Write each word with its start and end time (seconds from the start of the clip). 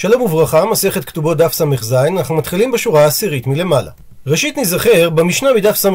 שלום 0.00 0.22
וברכה, 0.22 0.64
מסכת 0.64 1.04
כתובות 1.04 1.38
דף 1.38 1.52
ס"ז, 1.52 1.92
אנחנו 1.92 2.34
מתחילים 2.34 2.72
בשורה 2.72 3.04
העשירית 3.04 3.46
מלמעלה. 3.46 3.90
ראשית 4.26 4.58
נזכר 4.58 5.10
במשנה 5.10 5.52
מדף 5.52 5.76
ס"ו, 5.76 5.88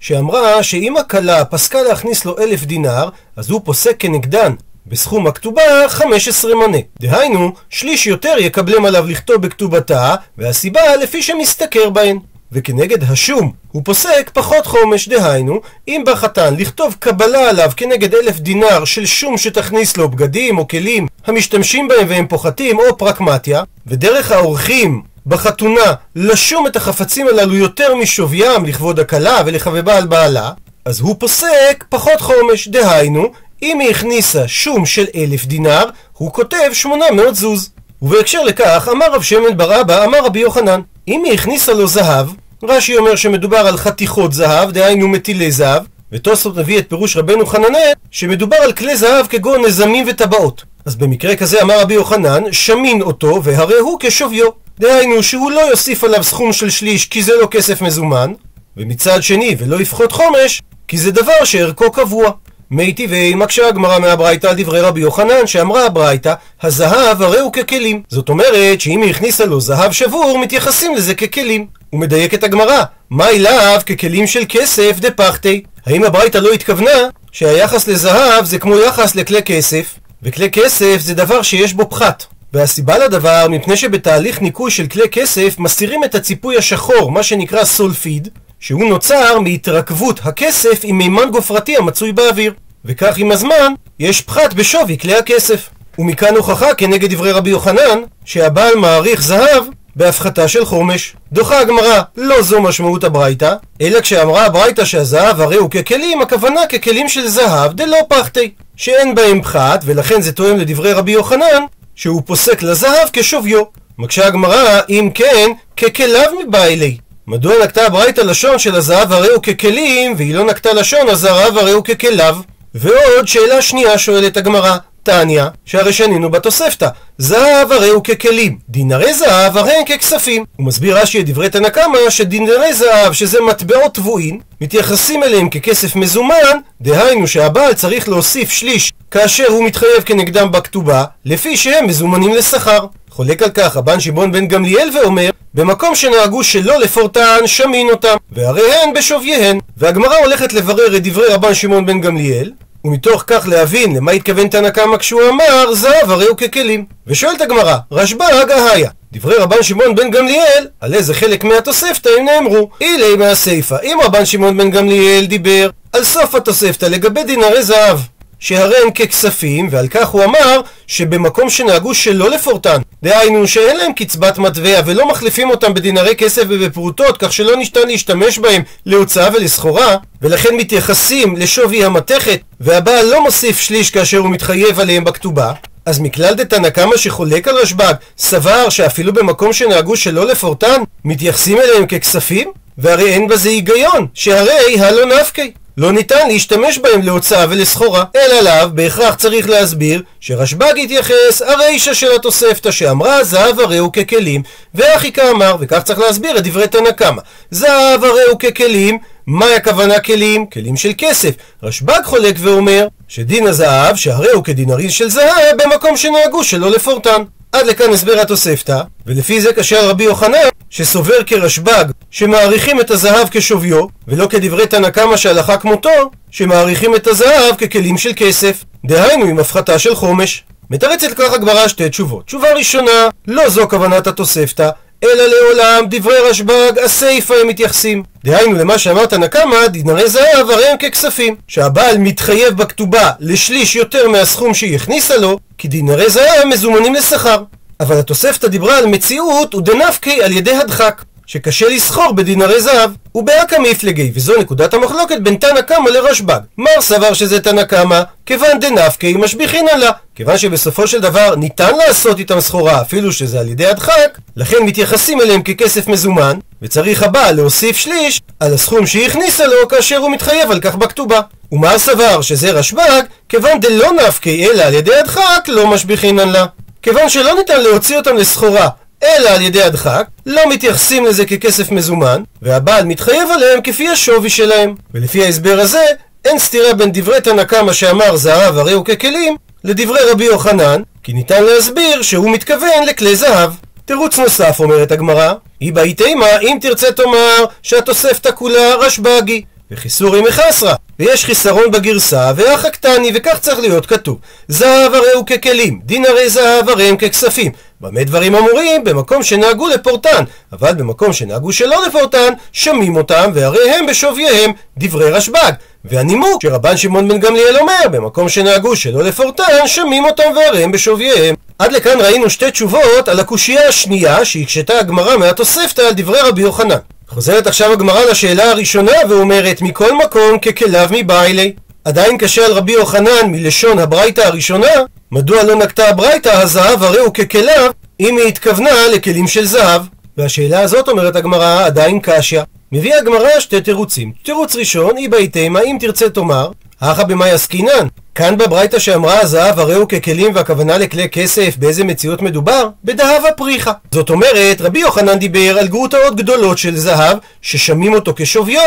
שאמרה 0.00 0.62
שאם 0.62 0.96
הכלה 0.96 1.44
פסקה 1.44 1.82
להכניס 1.82 2.24
לו 2.24 2.38
אלף 2.38 2.64
דינר, 2.64 3.08
אז 3.36 3.50
הוא 3.50 3.60
פוסק 3.64 3.96
כנגדן 3.98 4.52
בסכום 4.86 5.26
הכתובה 5.26 5.62
15 5.88 6.54
מנה. 6.54 6.78
דהיינו, 7.00 7.52
שליש 7.70 8.06
יותר 8.06 8.34
יקבלם 8.38 8.84
עליו 8.84 9.06
לכתוב 9.06 9.42
בכתובתה, 9.42 10.14
והסיבה 10.38 10.96
לפי 11.02 11.22
שמשתכר 11.22 11.90
בהן. 11.90 12.18
וכנגד 12.52 13.02
השום 13.10 13.52
הוא 13.72 13.82
פוסק 13.84 14.30
פחות 14.34 14.66
חומש, 14.66 15.08
דהיינו, 15.08 15.60
אם 15.88 16.02
בא 16.06 16.14
חתן 16.14 16.54
לכתוב 16.58 16.96
קבלה 16.98 17.50
עליו 17.50 17.70
כנגד 17.76 18.14
אלף 18.14 18.38
דינר 18.40 18.84
של 18.84 19.06
שום 19.06 19.38
שתכניס 19.38 19.96
לו 19.96 20.08
בגדים 20.08 20.58
או 20.58 20.68
כלים 20.68 21.06
המשתמשים 21.26 21.88
בהם 21.88 22.06
והם 22.08 22.26
פוחתים 22.26 22.78
או 22.78 22.98
פרקמטיה, 22.98 23.62
ודרך 23.86 24.32
האורחים 24.32 25.02
בחתונה 25.26 25.94
לשום 26.16 26.66
את 26.66 26.76
החפצים 26.76 27.28
הללו 27.28 27.56
יותר 27.56 27.94
משוויים 27.94 28.64
לכבוד 28.64 29.00
הכלה 29.00 29.42
ולחבבה 29.46 29.96
על 29.96 30.06
בעלה, 30.06 30.50
אז 30.84 31.00
הוא 31.00 31.16
פוסק 31.18 31.84
פחות 31.88 32.20
חומש, 32.20 32.68
דהיינו, 32.68 33.32
אם 33.62 33.80
היא 33.80 33.90
הכניסה 33.90 34.48
שום 34.48 34.86
של 34.86 35.06
אלף 35.14 35.44
דינר, 35.44 35.84
הוא 36.12 36.32
כותב 36.32 36.70
שמונה 36.72 37.04
מאות 37.10 37.34
זוז. 37.34 37.70
ובהקשר 38.02 38.42
לכך, 38.42 38.88
אמר 38.92 39.06
רב 39.12 39.22
שמן 39.22 39.56
בר 39.56 39.80
אבא, 39.80 40.04
אמר 40.04 40.24
רבי 40.24 40.38
יוחנן, 40.38 40.80
אם 41.08 41.22
היא 41.24 41.32
הכניסה 41.32 41.72
לו 41.72 41.86
זהב, 41.86 42.26
רש"י 42.62 42.96
אומר 42.96 43.16
שמדובר 43.16 43.56
על 43.56 43.76
חתיכות 43.76 44.32
זהב, 44.32 44.70
דהיינו 44.70 45.08
מטילי 45.08 45.50
זהב, 45.50 45.82
ותוספות 46.12 46.56
מביא 46.56 46.78
את 46.78 46.88
פירוש 46.88 47.16
רבנו 47.16 47.46
חננאל, 47.46 47.92
שמדובר 48.10 48.56
על 48.56 48.72
כלי 48.72 48.96
זהב 48.96 49.26
כגון 49.26 49.64
נזמים 49.64 50.06
וטבעות. 50.08 50.64
אז 50.84 50.96
במקרה 50.96 51.36
כזה 51.36 51.62
אמר 51.62 51.80
רבי 51.80 51.94
יוחנן, 51.94 52.42
שמין 52.52 53.02
אותו, 53.02 53.40
והרי 53.44 53.78
הוא 53.78 53.98
כשוויו. 54.00 54.48
דהיינו 54.78 55.22
שהוא 55.22 55.50
לא 55.50 55.60
יוסיף 55.60 56.04
עליו 56.04 56.24
סכום 56.24 56.52
של 56.52 56.70
שליש 56.70 57.06
כי 57.06 57.22
זה 57.22 57.32
לא 57.40 57.48
כסף 57.50 57.82
מזומן, 57.82 58.32
ומצד 58.76 59.22
שני 59.22 59.56
ולא 59.58 59.80
יפחות 59.80 60.12
חומש, 60.12 60.62
כי 60.88 60.98
זה 60.98 61.10
דבר 61.10 61.44
שערכו 61.44 61.92
קבוע. 61.92 62.30
מי 62.70 62.92
טבעי 62.92 63.34
מקשה 63.34 63.68
הגמרא 63.68 63.98
מהברייתא 63.98 64.46
על 64.46 64.54
דברי 64.56 64.80
רבי 64.80 65.00
יוחנן 65.00 65.46
שאמרה 65.46 65.86
הברייתא 65.86 66.34
הזהב 66.62 67.22
הרי 67.22 67.40
הוא 67.40 67.52
ככלים 67.52 68.02
זאת 68.08 68.28
אומרת 68.28 68.80
שאם 68.80 69.02
היא 69.02 69.10
הכניסה 69.10 69.44
לו 69.46 69.60
זהב 69.60 69.92
שבור 69.92 70.38
מתייחסים 70.38 70.94
לזה 70.94 71.14
ככלים. 71.14 71.66
הוא 71.90 72.00
מדייק 72.00 72.34
את 72.34 72.44
הגמרא 72.44 72.82
מה 73.10 73.28
אליו 73.28 73.80
ככלים 73.86 74.26
של 74.26 74.42
כסף 74.48 74.96
דפחתי 74.98 75.62
האם 75.86 76.04
הברייתא 76.04 76.38
לא 76.38 76.52
התכוונה 76.52 77.08
שהיחס 77.32 77.88
לזהב 77.88 78.44
זה 78.44 78.58
כמו 78.58 78.78
יחס 78.78 79.14
לכלי 79.14 79.42
כסף? 79.42 79.94
וכלי 80.22 80.50
כסף 80.50 80.96
זה 80.98 81.14
דבר 81.14 81.42
שיש 81.42 81.74
בו 81.74 81.88
פחת. 81.90 82.24
והסיבה 82.52 82.98
לדבר 82.98 83.46
מפני 83.50 83.76
שבתהליך 83.76 84.42
ניקוי 84.42 84.70
של 84.70 84.86
כלי 84.86 85.08
כסף 85.08 85.58
מסתירים 85.58 86.04
את 86.04 86.14
הציפוי 86.14 86.56
השחור 86.56 87.12
מה 87.12 87.22
שנקרא 87.22 87.64
סולפיד 87.64 88.28
שהוא 88.60 88.84
נוצר 88.88 89.38
מהתרכבות 89.38 90.20
הכסף 90.24 90.80
עם 90.82 90.98
מימן 90.98 91.30
גופרתי 91.30 91.76
המצוי 91.76 92.12
באוויר. 92.12 92.52
וכך 92.84 93.18
עם 93.18 93.30
הזמן, 93.30 93.72
יש 93.98 94.20
פחת 94.20 94.54
בשווי 94.54 94.98
כלי 94.98 95.16
הכסף. 95.16 95.68
ומכאן 95.98 96.36
הוכחה 96.36 96.74
כנגד 96.74 97.10
דברי 97.10 97.32
רבי 97.32 97.50
יוחנן, 97.50 98.00
שהבעל 98.24 98.74
מעריך 98.76 99.22
זהב 99.22 99.64
בהפחתה 99.96 100.48
של 100.48 100.64
חומש. 100.64 101.16
דוחה 101.32 101.60
הגמרא, 101.60 102.02
לא 102.16 102.42
זו 102.42 102.62
משמעות 102.62 103.04
הברייתא, 103.04 103.54
אלא 103.80 104.00
כשאמרה 104.00 104.46
הברייתא 104.46 104.84
שהזהב 104.84 105.40
הרי 105.40 105.56
הוא 105.56 105.70
ככלים, 105.70 106.22
הכוונה 106.22 106.66
ככלים 106.66 107.08
של 107.08 107.28
זהב 107.28 107.72
דלא 107.72 107.98
פחתי, 108.08 108.50
שאין 108.76 109.14
בהם 109.14 109.42
פחת, 109.42 109.80
ולכן 109.84 110.20
זה 110.20 110.32
תואם 110.32 110.56
לדברי 110.56 110.92
רבי 110.92 111.12
יוחנן, 111.12 111.62
שהוא 111.94 112.22
פוסק 112.26 112.62
לזהב 112.62 113.08
כשוויו. 113.12 113.62
מקשה 113.98 114.26
הגמרא, 114.26 114.80
אם 114.88 115.10
כן, 115.14 115.50
ככליו 115.76 116.30
מבעילי. 116.46 116.96
מדוע 117.30 117.64
נקטה 117.64 117.86
הברייתא 117.86 118.20
לשון 118.20 118.58
של 118.58 118.74
הזהב 118.74 119.12
הרי 119.12 119.28
הוא 119.28 119.42
ככלים, 119.42 120.14
והיא 120.16 120.34
לא 120.34 120.44
נקטה 120.44 120.72
לשון 120.72 121.08
הזהב 121.08 121.58
הרי 121.58 121.70
הוא 121.70 121.84
ככליו? 121.84 122.36
ועוד 122.74 123.28
שאלה 123.28 123.62
שנייה 123.62 123.98
שואלת 123.98 124.36
הגמרא, 124.36 124.76
תניא, 125.08 125.44
שהרי 125.64 125.92
שנינו 125.92 126.30
בתוספתא, 126.30 126.88
זהב 127.18 127.72
הרי 127.72 127.88
הוא 127.88 128.04
ככלים, 128.04 128.58
דינרי 128.68 129.14
זהב 129.14 129.56
הרי 129.56 129.72
הם 129.72 129.84
ככספים. 129.84 130.44
הוא 130.56 130.66
מסביר 130.66 130.98
רש"י 130.98 131.20
את 131.20 131.26
דברי 131.26 131.50
תנא 131.50 131.68
קמא 131.68 131.98
שדינרי 132.08 132.74
זהב, 132.74 133.12
שזה 133.12 133.38
מטבעות 133.40 133.94
טבועים, 133.94 134.40
מתייחסים 134.60 135.22
אליהם 135.22 135.48
ככסף 135.48 135.96
מזומן, 135.96 136.58
דהיינו 136.80 137.26
שהבעל 137.26 137.74
צריך 137.74 138.08
להוסיף 138.08 138.50
שליש 138.50 138.92
כאשר 139.10 139.46
הוא 139.48 139.64
מתחייב 139.64 140.02
כנגדם 140.06 140.52
בכתובה, 140.52 141.04
לפי 141.24 141.56
שהם 141.56 141.86
מזומנים 141.86 142.34
לשכר. 142.34 142.86
חולק 143.10 143.42
על 143.42 143.50
כך 143.50 143.76
רבן 143.76 144.00
שמעון 144.00 144.32
בן 144.32 144.46
גמליאל 144.46 144.90
ואומר 144.96 145.30
במקום 145.54 145.94
שנהגו 145.94 146.44
שלא 146.44 146.78
לפורטן, 146.78 147.46
שמין 147.46 147.90
אותם, 147.90 148.16
והרי 148.32 148.74
הן 148.74 148.92
בשוויהן. 148.94 149.58
והגמרא 149.76 150.16
הולכת 150.16 150.52
לברר 150.52 150.96
את 150.96 151.02
דברי 151.02 151.26
רבן 151.26 151.54
שמעון 151.54 151.86
בן 151.86 152.00
גמליאל, 152.00 152.50
ומתוך 152.84 153.24
כך 153.26 153.48
להבין 153.48 153.96
למה 153.96 154.12
התכוון 154.12 154.48
תנא 154.48 154.70
קמא 154.70 154.96
כשהוא 154.96 155.28
אמר 155.28 155.74
זהב 155.74 156.10
הרי 156.10 156.26
הוא 156.26 156.36
ככלים. 156.36 156.84
ושואלת 157.06 157.40
הגמרא, 157.40 157.76
רשב"ג 157.92 158.50
אהיה, 158.50 158.90
דברי 159.12 159.36
רבן 159.36 159.62
שמעון 159.62 159.94
בן 159.94 160.10
גמליאל, 160.10 160.66
על 160.80 160.94
איזה 160.94 161.14
חלק 161.14 161.44
מהתוספתא 161.44 162.08
הם 162.18 162.24
נאמרו? 162.24 162.70
אילי 162.80 163.16
מהסיפא, 163.16 163.76
אם 163.82 163.98
רבן 164.04 164.24
שמעון 164.24 164.56
בן 164.56 164.70
גמליאל 164.70 165.26
דיבר 165.26 165.70
על 165.92 166.04
סוף 166.04 166.34
התוספתא 166.34 166.86
לגבי 166.86 167.24
דינרי 167.24 167.62
זהב 167.62 167.98
שהרי 168.38 168.76
הם 168.84 168.90
ככספים, 168.90 169.68
ועל 169.70 169.88
כך 169.88 170.08
הוא 170.08 170.24
אמר 170.24 170.60
שבמקום 170.86 171.50
שנהגו 171.50 171.94
שלא 171.94 172.30
לפורטן, 172.30 172.80
דהיינו 173.02 173.46
שאין 173.48 173.76
להם 173.76 173.92
קצבת 173.92 174.38
מטבע 174.38 174.80
ולא 174.86 175.08
מחליפים 175.08 175.50
אותם 175.50 175.74
בדינרי 175.74 176.16
כסף 176.16 176.42
ובפרוטות, 176.48 177.16
כך 177.18 177.32
שלא 177.32 177.56
ניתן 177.56 177.86
להשתמש 177.86 178.38
בהם 178.38 178.62
להוצאה 178.86 179.28
ולסחורה, 179.34 179.96
ולכן 180.22 180.54
מתייחסים 180.56 181.36
לשווי 181.36 181.84
המתכת, 181.84 182.40
והבעל 182.60 183.06
לא 183.06 183.22
מוסיף 183.22 183.60
שליש 183.60 183.90
כאשר 183.90 184.18
הוא 184.18 184.30
מתחייב 184.30 184.80
עליהם 184.80 185.04
בכתובה, 185.04 185.52
אז 185.86 186.00
מכלל 186.00 186.34
דתנא 186.34 186.70
קמא 186.70 186.96
שחולק 186.96 187.48
על 187.48 187.56
רשב"ג, 187.56 187.94
סבר 188.18 188.68
שאפילו 188.68 189.12
במקום 189.12 189.52
שנהגו 189.52 189.96
שלא 189.96 190.26
לפורטן, 190.26 190.82
מתייחסים 191.04 191.58
אליהם 191.58 191.86
ככספים? 191.86 192.48
והרי 192.78 193.12
אין 193.12 193.28
בזה 193.28 193.48
היגיון, 193.48 194.06
שהרי 194.14 194.80
הלא 194.80 195.20
נפקי. 195.20 195.52
לא 195.78 195.92
ניתן 195.92 196.28
להשתמש 196.28 196.78
בהם 196.78 197.02
להוצאה 197.02 197.46
ולסחורה, 197.48 198.04
אלא 198.16 198.40
לאו 198.40 198.68
בהכרח 198.74 199.14
צריך 199.14 199.48
להסביר 199.48 200.02
שרשב"ג 200.20 200.78
התייחס 200.84 201.42
הרישא 201.42 201.94
של 201.94 202.12
התוספתא 202.14 202.70
שאמרה 202.70 203.24
זהב 203.24 203.60
הרי 203.60 203.78
הוא 203.78 203.92
ככלים, 203.92 204.42
ואחי 204.74 205.12
כאמר, 205.12 205.56
וכך 205.60 205.82
צריך 205.82 205.98
להסביר 205.98 206.38
את 206.38 206.42
דברי 206.44 206.68
תנא 206.68 206.90
קמא. 206.90 207.22
זהב 207.50 208.04
הרי 208.04 208.22
הוא 208.30 208.38
ככלים, 208.38 208.98
מהי 209.28 209.54
הכוונה 209.54 210.00
כלים? 210.00 210.46
כלים 210.46 210.76
של 210.76 210.92
כסף. 210.98 211.30
רשב"ג 211.62 212.00
חולק 212.04 212.36
ואומר 212.38 212.88
שדין 213.08 213.46
הזהב 213.46 213.96
שהרי 213.96 214.30
הוא 214.30 214.44
כדינריז 214.44 214.92
של 214.92 215.08
זהב 215.08 215.56
במקום 215.56 215.96
שנהגו 215.96 216.44
שלא 216.44 216.70
לפורטן. 216.70 217.22
עד 217.52 217.66
לכאן 217.66 217.92
הסבר 217.92 218.20
התוספתא, 218.20 218.80
ולפי 219.06 219.40
זה 219.40 219.52
קשר 219.52 219.88
רבי 219.88 220.04
יוחנן, 220.04 220.48
שסובר 220.70 221.22
כרשב"ג, 221.26 221.84
שמעריכים 222.10 222.80
את 222.80 222.90
הזהב 222.90 223.28
כשוויו, 223.30 223.86
ולא 224.08 224.26
כדברי 224.26 224.66
תנא 224.66 224.90
קמא 224.90 225.16
שהלכה 225.16 225.56
כמותו, 225.56 226.10
שמעריכים 226.30 226.94
את 226.94 227.06
הזהב 227.06 227.54
ככלים 227.58 227.98
של 227.98 228.12
כסף, 228.16 228.64
דהיינו 228.84 229.24
עם 229.24 229.38
הפחתה 229.38 229.78
של 229.78 229.94
חומש. 229.94 230.44
מתרצת 230.70 231.10
לכך 231.10 231.32
הגמרא 231.32 231.68
שתי 231.68 231.88
תשובות. 231.88 232.26
תשובה 232.26 232.52
ראשונה, 232.52 233.08
לא 233.26 233.48
זו 233.48 233.68
כוונת 233.68 234.06
התוספתא, 234.06 234.70
אלא 235.04 235.26
לעולם 235.26 235.84
דברי 235.90 236.18
רשב"ג 236.30 236.78
הסיפא 236.84 237.34
הם 237.34 237.48
מתייחסים. 237.48 238.02
דהיינו 238.24 238.58
למה 238.58 238.78
שאמר 238.78 239.06
תנא 239.06 239.26
קמא, 239.26 239.66
דינרי 239.66 240.08
זהב 240.08 240.50
הרי 240.50 240.66
הם 240.66 240.76
ככספים. 240.76 241.36
שהבעל 241.48 241.98
מתחייב 241.98 242.56
בכתובה 242.56 243.10
לשליש 243.20 243.76
יותר 243.76 244.08
מהסכום 244.08 244.54
שהיא 244.54 244.76
הכניסה 244.76 245.16
לו, 245.16 245.38
כי 245.58 245.68
דינרי 245.68 246.10
זהב 246.10 246.44
מזומנים 246.46 246.94
לשכר. 246.94 247.42
אבל 247.80 247.98
התוספתא 247.98 248.48
דיברה 248.48 248.78
על 248.78 248.86
מציאות 248.86 249.54
ודנפקי 249.54 250.22
על 250.22 250.32
ידי 250.32 250.54
הדחק. 250.54 251.02
שקשה 251.28 251.68
לסחור 251.68 252.12
בדינרי 252.12 252.60
זהב. 252.60 252.90
ובאקא 253.14 253.56
מפלגי, 253.70 254.12
וזו 254.14 254.32
נקודת 254.40 254.74
המחלוקת 254.74 255.18
בין 255.22 255.36
תנא 255.36 255.60
קמא 255.60 255.88
לרשב"ג. 255.88 256.40
מר 256.58 256.80
סבר 256.80 257.12
שזה 257.14 257.40
תנא 257.40 257.62
קמא, 257.62 258.02
כיוון 258.26 258.60
דנפקי 258.60 259.14
משביחינן 259.18 259.80
לה. 259.80 259.90
כיוון 260.14 260.38
שבסופו 260.38 260.86
של 260.86 261.00
דבר 261.00 261.34
ניתן 261.36 261.76
לעשות 261.76 262.18
איתם 262.18 262.40
סחורה, 262.40 262.80
אפילו 262.80 263.12
שזה 263.12 263.40
על 263.40 263.48
ידי 263.48 263.66
הדחק, 263.66 264.18
לכן 264.36 264.56
מתייחסים 264.62 265.20
אליהם 265.20 265.42
ככסף 265.42 265.88
מזומן, 265.88 266.38
וצריך 266.62 267.02
הבעל 267.02 267.36
להוסיף 267.36 267.76
שליש 267.76 268.20
על 268.40 268.54
הסכום 268.54 268.86
שהיא 268.86 269.06
הכניסה 269.06 269.46
לו 269.46 269.68
כאשר 269.68 269.96
הוא 269.96 270.10
מתחייב 270.10 270.50
על 270.50 270.60
כך 270.60 270.76
בכתובה. 270.76 271.20
ומה 271.52 271.78
סבר 271.78 272.20
שזה 272.20 272.50
רשב"ג, 272.50 273.02
כיוון 273.28 273.60
דלא 273.60 273.92
נפקי 273.92 274.46
אלא 274.46 274.62
על 274.62 274.74
ידי 274.74 274.94
הדחק, 274.94 275.48
לא 275.48 275.66
משביחינן 275.66 276.28
לה. 276.28 276.46
כיוון 276.82 277.08
שלא 277.08 277.34
ניתן 277.34 277.60
להוציא 277.60 277.96
אותם 277.96 278.16
לסחורה 278.16 278.68
אלא 279.02 279.28
על 279.28 279.42
ידי 279.42 279.62
הדחק, 279.62 280.06
לא 280.26 280.42
מתייחסים 280.48 281.06
לזה 281.06 281.26
ככסף 281.26 281.70
מזומן, 281.70 282.22
והבעל 282.42 282.84
מתחייב 282.84 283.30
עליהם 283.30 283.60
כפי 283.62 283.88
השווי 283.88 284.30
שלהם. 284.30 284.74
ולפי 284.94 285.24
ההסבר 285.24 285.60
הזה, 285.60 285.84
אין 286.24 286.38
סתירה 286.38 286.74
בין 286.74 286.90
דברי 286.92 287.20
תנא 287.20 287.44
קמא 287.44 287.72
שאמר 287.72 288.16
זהב 288.16 288.58
הרי 288.58 288.72
הוא 288.72 288.84
ככלים, 288.84 289.36
לדברי 289.64 290.00
רבי 290.10 290.24
יוחנן, 290.24 290.82
כי 291.02 291.12
ניתן 291.12 291.44
להסביר 291.44 292.02
שהוא 292.02 292.30
מתכוון 292.30 292.86
לכלי 292.86 293.16
זהב. 293.16 293.50
תירוץ 293.84 294.18
נוסף 294.18 294.60
אומרת 294.60 294.92
הגמרא, 294.92 295.32
היא 295.60 295.72
באיתימה 295.72 296.38
אם 296.42 296.58
תרצה 296.60 296.92
תאמר 296.92 297.44
שהתוספתא 297.62 298.30
כולה 298.34 298.74
רשב"גי 298.74 299.42
וחיסורי 299.70 300.20
מחסרה 300.20 300.74
ויש 300.98 301.24
חיסרון 301.24 301.70
בגרסה 301.70 302.32
ואחא 302.36 302.70
קטני 302.70 303.12
וכך 303.14 303.38
צריך 303.40 303.58
להיות 303.58 303.86
כתוב 303.86 304.18
זהב 304.48 304.94
הרי 304.94 305.12
הוא 305.14 305.26
ככלים 305.26 305.80
דין 305.84 306.06
הרי 306.06 306.28
זהב 306.28 306.68
הרי 306.68 306.88
הם 306.88 306.96
ככספים 306.96 307.52
במה 307.80 308.04
דברים 308.04 308.34
אמורים? 308.34 308.84
במקום 308.84 309.22
שנהגו 309.22 309.68
לפורטן. 309.68 310.24
אבל 310.52 310.72
במקום 310.72 311.12
שנהגו 311.12 311.52
שלא 311.52 311.86
לפורטן 311.86 312.32
שמים 312.52 312.96
אותם 312.96 313.30
והרי 313.34 313.70
הם 313.70 313.86
בשווייהם 313.86 314.52
דברי 314.76 315.10
רשב"ג. 315.10 315.52
והנימוק 315.84 316.42
שרבן 316.42 316.76
שמעון 316.76 317.08
בן 317.08 317.18
גמליאל 317.18 317.56
אומר 317.56 317.88
במקום 317.92 318.28
שנהגו 318.28 318.76
שלא 318.76 319.02
לפורטן 319.02 319.66
שמים 319.66 320.04
אותם 320.04 320.22
והרי 320.36 320.64
הם 320.64 320.72
בשווייהם. 320.72 321.34
עד 321.58 321.72
לכאן 321.72 322.00
ראינו 322.00 322.30
שתי 322.30 322.50
תשובות 322.50 323.08
על 323.08 323.20
הקושייה 323.20 323.68
השנייה 323.68 324.24
שהקשתה 324.24 324.78
הגמרא 324.78 325.16
מהתוספתא 325.16 325.82
על 325.82 325.92
דברי 325.96 326.20
רבי 326.20 326.42
יוחנן. 326.42 326.78
חוזרת 327.08 327.46
עכשיו 327.46 327.72
הגמרא 327.72 328.04
לשאלה 328.04 328.50
הראשונה 328.50 328.92
ואומרת 329.08 329.62
מכל 329.62 329.92
מקום 330.04 330.38
ככליו 330.38 330.88
מבעילי 330.90 331.52
עדיין 331.84 332.18
קשה 332.18 332.46
על 332.46 332.52
רבי 332.52 332.72
יוחנן 332.72 333.26
מלשון 333.26 333.78
הברייתא 333.78 334.20
הראשונה 334.20 334.72
מדוע 335.12 335.42
לא 335.42 335.54
נקטה 335.54 335.88
הברייתא 335.88 336.28
הזהב 336.28 336.82
הרי 336.82 336.98
הוא 336.98 337.14
ככליו 337.14 337.70
אם 338.00 338.16
היא 338.18 338.28
התכוונה 338.28 338.88
לכלים 338.94 339.28
של 339.28 339.44
זהב 339.44 339.82
והשאלה 340.16 340.60
הזאת 340.60 340.88
אומרת 340.88 341.16
הגמרא 341.16 341.66
עדיין 341.66 342.00
קשיא 342.02 342.42
מביאה 342.72 342.98
הגמרא 342.98 343.40
שתי 343.40 343.60
תירוצים 343.60 344.12
תירוץ 344.22 344.56
ראשון 344.56 344.96
היא 344.96 345.08
בהתאמה 345.08 345.60
אם 345.60 345.76
תרצה 345.80 346.10
תאמר 346.10 346.50
הכא 346.80 347.02
במאי 347.04 347.30
עסקינן 347.30 347.86
כאן 348.14 348.36
בברייתא 348.38 348.78
שאמרה 348.78 349.20
הזהב 349.20 349.58
הרי 349.58 349.74
הוא 349.74 349.88
ככלים 349.88 350.34
והכוונה 350.34 350.78
לכלי 350.78 351.08
כסף 351.08 351.56
באיזה 351.58 351.84
מציאות 351.84 352.22
מדובר? 352.22 352.68
בדהבה 352.84 353.32
פריחה. 353.32 353.72
זאת 353.90 354.10
אומרת, 354.10 354.60
רבי 354.60 354.78
יוחנן 354.78 355.18
דיבר 355.18 355.58
על 355.58 355.68
גרוטאות 355.68 356.16
גדולות 356.16 356.58
של 356.58 356.76
זהב 356.76 357.18
ששמים 357.42 357.94
אותו 357.94 358.12
כשוויו 358.16 358.62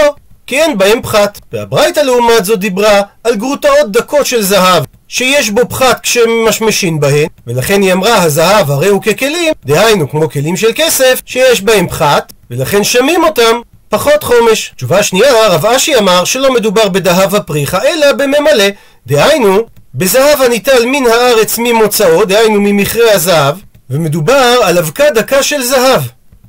כי 0.48 0.62
אין 0.62 0.78
בהם 0.78 1.02
פחת. 1.02 1.40
והברייתא 1.54 2.00
לעומת 2.00 2.46
זאת 2.46 2.60
דיברה 2.60 3.02
על 3.24 3.36
גרוטאות 3.36 3.92
דקות 3.92 4.26
של 4.26 4.42
זהב 4.42 4.84
שיש 5.08 5.50
בו 5.50 5.62
פחת 5.70 6.00
כשמשמשין 6.04 7.00
בהן 7.00 7.28
ולכן 7.48 7.82
היא 7.82 7.94
אמרה 7.94 8.24
הזהב 8.24 8.72
הרי 8.72 8.88
הוא 8.88 9.02
ככלים 9.02 9.54
דהיינו 9.66 10.10
כמו 10.10 10.30
כלים 10.30 10.58
של 10.58 10.72
כסף 10.76 11.22
שיש 11.26 11.62
בהם 11.62 11.88
פחת 11.88 12.34
ולכן 12.52 12.84
שמים 12.84 13.24
אותם 13.24 13.62
פחות 13.92 14.24
חומש. 14.24 14.74
תשובה 14.76 15.04
שנייה, 15.04 15.48
רב 15.48 15.66
אשי 15.66 15.96
אמר 15.98 16.26
שלא 16.26 16.54
מדובר 16.54 16.90
בדהבה 16.90 17.40
פריחה, 17.40 17.84
אלא 17.84 18.14
בממלא. 18.14 18.66
דהיינו, 19.08 19.58
בזהב 19.96 20.42
הניטל 20.42 20.86
מן 20.86 21.08
הארץ 21.08 21.58
ממוצאו, 21.58 22.26
דהיינו 22.26 22.62
ממכרה 22.62 23.12
הזהב, 23.14 23.56
ומדובר 23.90 24.60
על 24.64 24.78
אבקה 24.78 25.10
דקה 25.16 25.44
של 25.44 25.64
זהב. 25.64 26.02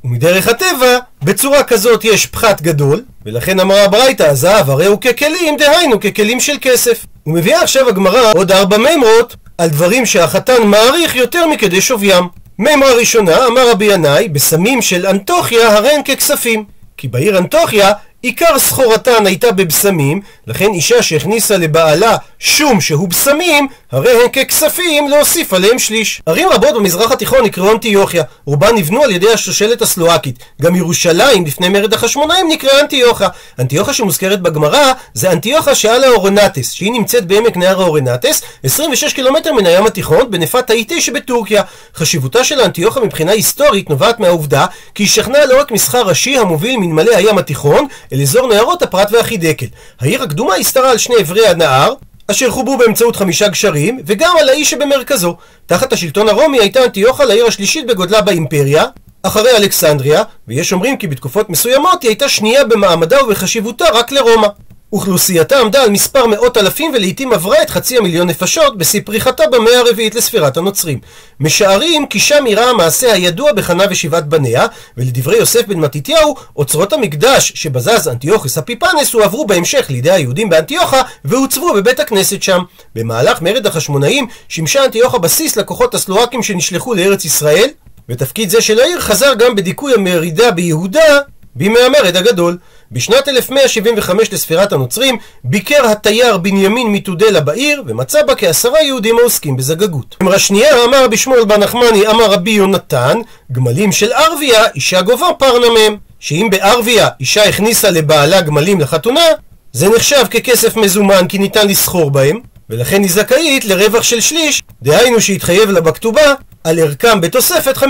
ומדרך 0.04 0.48
הטבע, 0.48 0.98
בצורה 1.24 1.62
כזאת 1.62 2.04
יש 2.04 2.26
פחת 2.26 2.60
גדול, 2.60 3.02
ולכן 3.26 3.60
אמרה 3.60 3.84
הברייתא, 3.84 4.22
הזהב 4.22 4.70
הרי 4.70 4.86
הוא 4.86 5.00
ככלים, 5.00 5.56
דהיינו 5.56 6.00
ככלים 6.00 6.40
של 6.40 6.56
כסף. 6.60 7.06
ומביאה 7.26 7.62
עכשיו 7.62 7.88
הגמרא 7.88 8.32
עוד 8.34 8.52
ארבע 8.52 8.78
מימרות 8.78 9.36
על 9.58 9.68
דברים 9.68 10.06
שהחתן 10.06 10.62
מעריך 10.62 11.16
יותר 11.16 11.46
מכדי 11.46 11.80
שוויים. 11.80 12.24
מימרה 12.58 12.94
ראשונה, 12.94 13.46
אמר 13.46 13.70
רבי 13.70 13.84
ינאי, 13.84 14.28
בסמים 14.28 14.82
של 14.82 15.06
אנטוכיה 15.06 15.76
הרי 15.76 15.90
הן 15.90 16.02
ככספים. 16.02 16.64
כי 16.96 17.08
בעיר 17.08 17.38
אנטוכיה 17.38 17.92
עיקר 18.22 18.58
סחורתן 18.58 19.26
הייתה 19.26 19.52
בבשמים, 19.52 20.20
לכן 20.46 20.72
אישה 20.72 21.02
שהכניסה 21.02 21.56
לבעלה 21.56 22.16
שום 22.44 22.80
שהוא 22.80 23.08
בשמים, 23.08 23.68
הרי 23.92 24.10
הן 24.10 24.28
ככספים 24.28 25.08
להוסיף 25.08 25.52
עליהם 25.52 25.78
שליש. 25.78 26.22
ערים 26.26 26.48
רבות 26.48 26.74
במזרח 26.74 27.12
התיכון 27.12 27.44
נקראו 27.44 27.72
אנטיוכיה, 27.72 28.22
רובן 28.46 28.74
נבנו 28.74 29.02
על 29.02 29.10
ידי 29.10 29.32
השושלת 29.32 29.82
הסלואקית. 29.82 30.38
גם 30.62 30.76
ירושלים 30.76 31.46
לפני 31.46 31.68
מרד 31.68 31.92
החשמונאים 31.94 32.48
נקראה 32.48 32.80
אנטיוכה. 32.80 33.28
אנטיוכה 33.58 33.92
שמוזכרת 33.92 34.40
בגמרא 34.40 34.92
זה 35.14 35.32
אנטיוכה 35.32 35.74
שעל 35.74 36.04
האורנטס, 36.04 36.72
שהיא 36.72 36.92
נמצאת 36.92 37.26
בעמק 37.26 37.56
נהר 37.56 37.82
האורנטס, 37.82 38.42
26 38.64 39.12
קילומטר 39.12 39.52
מן 39.52 39.66
הים 39.66 39.86
התיכון, 39.86 40.30
בנפת 40.30 40.70
האיטי 40.70 41.00
שבטורקיה. 41.00 41.62
חשיבותה 41.94 42.44
של 42.44 42.60
האנטיוכה 42.60 43.00
מבחינה 43.00 43.32
היסטורית 43.32 43.90
נובעת 43.90 44.20
מהעובדה 44.20 44.66
כי 44.94 45.02
היא 45.02 45.08
שכנה 45.08 45.46
לא 45.46 45.60
רק 45.60 45.70
מסחר 45.70 46.02
ראשי 46.02 46.38
המוביל 46.38 46.76
מנמלי 46.76 47.14
הים 47.16 47.38
התיכון, 47.38 47.86
אל 48.12 48.20
אזור 48.20 48.48
נהרות 48.48 48.82
הפרת 48.82 49.12
והחידקל. 49.12 49.66
העיר 50.00 50.22
הקדומה 50.22 50.54
הסתרה 50.54 50.90
על 50.90 50.98
שני 50.98 51.16
עברי 51.18 51.46
הנהר, 51.46 51.94
אשר 52.30 52.50
חוברו 52.50 52.78
באמצעות 52.78 53.16
חמישה 53.16 53.48
גשרים, 53.48 54.00
וגם 54.06 54.36
על 54.40 54.48
האי 54.48 54.64
שבמרכזו. 54.64 55.36
תחת 55.66 55.92
השלטון 55.92 56.28
הרומי 56.28 56.58
הייתה 56.58 56.84
אנטיוכה 56.84 57.24
לעיר 57.24 57.46
השלישית 57.46 57.86
בגודלה 57.86 58.20
באימפריה, 58.20 58.84
אחרי 59.22 59.56
אלכסנדריה, 59.56 60.22
ויש 60.48 60.72
אומרים 60.72 60.96
כי 60.96 61.06
בתקופות 61.06 61.50
מסוימות 61.50 62.02
היא 62.02 62.08
הייתה 62.08 62.28
שנייה 62.28 62.64
במעמדה 62.64 63.24
ובחשיבותה 63.24 63.84
רק 63.92 64.12
לרומא. 64.12 64.48
אוכלוסייתה 64.92 65.58
עמדה 65.58 65.82
על 65.82 65.90
מספר 65.90 66.26
מאות 66.26 66.56
אלפים 66.56 66.92
ולעיתים 66.94 67.32
עברה 67.32 67.62
את 67.62 67.70
חצי 67.70 67.98
המיליון 67.98 68.28
נפשות 68.28 68.78
בשיא 68.78 69.00
פריחתה 69.04 69.42
במאה 69.52 69.78
הרביעית 69.78 70.14
לספירת 70.14 70.56
הנוצרים. 70.56 70.98
משערים 71.40 72.06
כי 72.06 72.20
שם 72.20 72.44
אירע 72.46 72.64
המעשה 72.64 73.12
הידוע 73.12 73.52
בחנה 73.52 73.84
ושבעת 73.90 74.28
בניה, 74.28 74.66
ולדברי 74.96 75.36
יוסף 75.36 75.66
בן 75.66 75.78
מתתיהו, 75.78 76.36
אוצרות 76.56 76.92
המקדש 76.92 77.52
שבזז 77.54 78.08
אנטיוכוס 78.08 78.58
אפיפנס 78.58 79.14
הועברו 79.14 79.46
בהמשך 79.46 79.86
לידי 79.90 80.10
היהודים 80.10 80.48
באנטיוכה 80.48 81.02
והוצבו 81.24 81.74
בבית 81.74 82.00
הכנסת 82.00 82.42
שם. 82.42 82.62
במהלך 82.94 83.42
מרד 83.42 83.66
החשמונאים 83.66 84.26
שימשה 84.48 84.84
אנטיוכה 84.84 85.18
בסיס 85.18 85.56
לכוחות 85.56 85.94
הסלואקים 85.94 86.42
שנשלחו 86.42 86.94
לארץ 86.94 87.24
ישראל, 87.24 87.68
ותפקיד 88.08 88.50
זה 88.50 88.62
של 88.62 88.80
העיר 88.80 89.00
חזר 89.00 89.34
גם 89.34 89.54
בדיכוי 89.54 89.94
המרידה 89.94 90.50
ביהודה 90.50 91.18
בימי 91.54 91.78
המרד 91.80 92.16
הגדול. 92.16 92.58
בשנת 92.92 93.28
1175 93.28 94.32
לספירת 94.32 94.72
הנוצרים 94.72 95.16
ביקר 95.44 95.86
התייר 95.86 96.36
בנימין 96.36 96.92
מתודלה 96.92 97.40
בעיר 97.40 97.82
ומצא 97.86 98.22
בה 98.22 98.34
כעשרה 98.34 98.82
יהודים 98.82 99.18
העוסקים 99.18 99.56
בזגגות. 99.56 100.16
אמרה 100.22 100.38
שנייה 100.38 100.84
אמר 100.84 101.08
בשמואל 101.08 101.44
בר 101.44 101.56
נחמני 101.56 102.06
אמר 102.06 102.32
רבי 102.32 102.50
יונתן 102.50 103.18
גמלים 103.52 103.92
של 103.92 104.12
ערביה 104.12 104.66
אישה 104.74 105.02
גובה 105.02 105.26
פרנה 105.38 105.66
מהם 105.70 105.96
שאם 106.20 106.48
בערביה 106.50 107.08
אישה 107.20 107.44
הכניסה 107.44 107.90
לבעלה 107.90 108.40
גמלים 108.40 108.80
לחתונה 108.80 109.26
זה 109.72 109.88
נחשב 109.88 110.24
ככסף 110.30 110.76
מזומן 110.76 111.28
כי 111.28 111.38
ניתן 111.38 111.68
לסחור 111.68 112.10
בהם 112.10 112.40
ולכן 112.70 113.02
היא 113.02 113.10
זכאית 113.10 113.64
לרווח 113.64 114.02
של 114.02 114.20
שליש, 114.20 114.62
דהיינו 114.82 115.20
שהתחייב 115.20 115.70
לה 115.70 115.80
בכתובה 115.80 116.34
על 116.64 116.78
ערכם 116.78 117.20
בתוספת 117.20 117.76
50%. 117.76 117.82